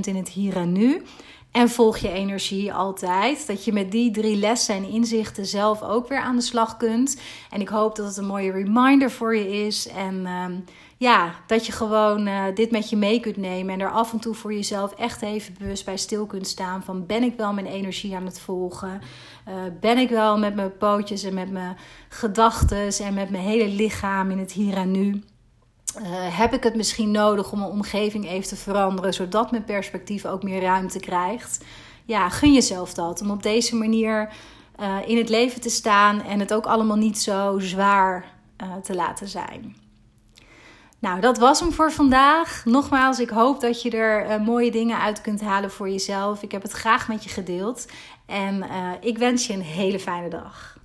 in 0.00 0.16
het 0.16 0.28
hier 0.28 0.56
en 0.56 0.72
nu. 0.72 1.02
En 1.50 1.68
volg 1.68 1.96
je 1.96 2.10
energie 2.10 2.72
altijd. 2.72 3.46
Dat 3.46 3.64
je 3.64 3.72
met 3.72 3.90
die 3.90 4.10
drie 4.10 4.36
lessen 4.36 4.74
en 4.74 4.88
inzichten 4.88 5.46
zelf 5.46 5.82
ook 5.82 6.08
weer 6.08 6.20
aan 6.20 6.36
de 6.36 6.42
slag 6.42 6.76
kunt. 6.76 7.20
En 7.50 7.60
ik 7.60 7.68
hoop 7.68 7.96
dat 7.96 8.06
het 8.06 8.16
een 8.16 8.26
mooie 8.26 8.52
reminder 8.52 9.10
voor 9.10 9.36
je 9.36 9.66
is. 9.66 9.88
En 9.88 10.14
uh, 10.14 10.44
ja, 10.98 11.34
dat 11.46 11.66
je 11.66 11.72
gewoon 11.72 12.26
uh, 12.26 12.44
dit 12.54 12.70
met 12.70 12.90
je 12.90 12.96
mee 12.96 13.20
kunt 13.20 13.36
nemen. 13.36 13.74
En 13.74 13.80
er 13.80 13.90
af 13.90 14.12
en 14.12 14.18
toe 14.18 14.34
voor 14.34 14.52
jezelf 14.52 14.92
echt 14.92 15.22
even 15.22 15.54
bewust 15.58 15.84
bij 15.84 15.96
stil 15.96 16.26
kunt 16.26 16.46
staan. 16.46 16.82
Van 16.82 17.06
ben 17.06 17.22
ik 17.22 17.36
wel 17.36 17.52
mijn 17.52 17.66
energie 17.66 18.16
aan 18.16 18.24
het 18.24 18.40
volgen? 18.40 19.00
Uh, 19.48 19.54
ben 19.80 19.98
ik 19.98 20.08
wel 20.08 20.38
met 20.38 20.54
mijn 20.54 20.76
pootjes 20.76 21.22
en 21.22 21.34
met 21.34 21.50
mijn 21.50 21.76
gedachten 22.08 23.04
en 23.04 23.14
met 23.14 23.30
mijn 23.30 23.42
hele 23.42 23.68
lichaam 23.68 24.30
in 24.30 24.38
het 24.38 24.52
hier 24.52 24.74
en 24.74 24.90
nu? 24.90 25.08
Uh, 25.08 26.04
heb 26.38 26.52
ik 26.52 26.62
het 26.62 26.74
misschien 26.74 27.10
nodig 27.10 27.52
om 27.52 27.58
mijn 27.58 27.70
omgeving 27.70 28.28
even 28.28 28.48
te 28.48 28.56
veranderen, 28.56 29.14
zodat 29.14 29.50
mijn 29.50 29.64
perspectief 29.64 30.24
ook 30.24 30.42
meer 30.42 30.60
ruimte 30.60 31.00
krijgt? 31.00 31.64
Ja, 32.04 32.28
gun 32.28 32.52
jezelf 32.52 32.94
dat. 32.94 33.20
Om 33.20 33.30
op 33.30 33.42
deze 33.42 33.76
manier 33.76 34.32
in 35.06 35.16
het 35.16 35.28
leven 35.28 35.60
te 35.60 35.70
staan 35.70 36.22
en 36.22 36.40
het 36.40 36.54
ook 36.54 36.66
allemaal 36.66 36.96
niet 36.96 37.18
zo 37.18 37.58
zwaar 37.58 38.24
te 38.82 38.94
laten 38.94 39.28
zijn. 39.28 39.87
Nou, 41.00 41.20
dat 41.20 41.38
was 41.38 41.60
hem 41.60 41.72
voor 41.72 41.92
vandaag. 41.92 42.64
Nogmaals, 42.64 43.20
ik 43.20 43.30
hoop 43.30 43.60
dat 43.60 43.82
je 43.82 43.90
er 43.90 44.30
uh, 44.30 44.46
mooie 44.46 44.70
dingen 44.70 44.98
uit 44.98 45.20
kunt 45.20 45.40
halen 45.40 45.70
voor 45.70 45.88
jezelf. 45.88 46.42
Ik 46.42 46.52
heb 46.52 46.62
het 46.62 46.72
graag 46.72 47.08
met 47.08 47.24
je 47.24 47.30
gedeeld. 47.30 47.86
En 48.26 48.56
uh, 48.56 48.92
ik 49.00 49.18
wens 49.18 49.46
je 49.46 49.52
een 49.52 49.62
hele 49.62 49.98
fijne 49.98 50.28
dag. 50.28 50.77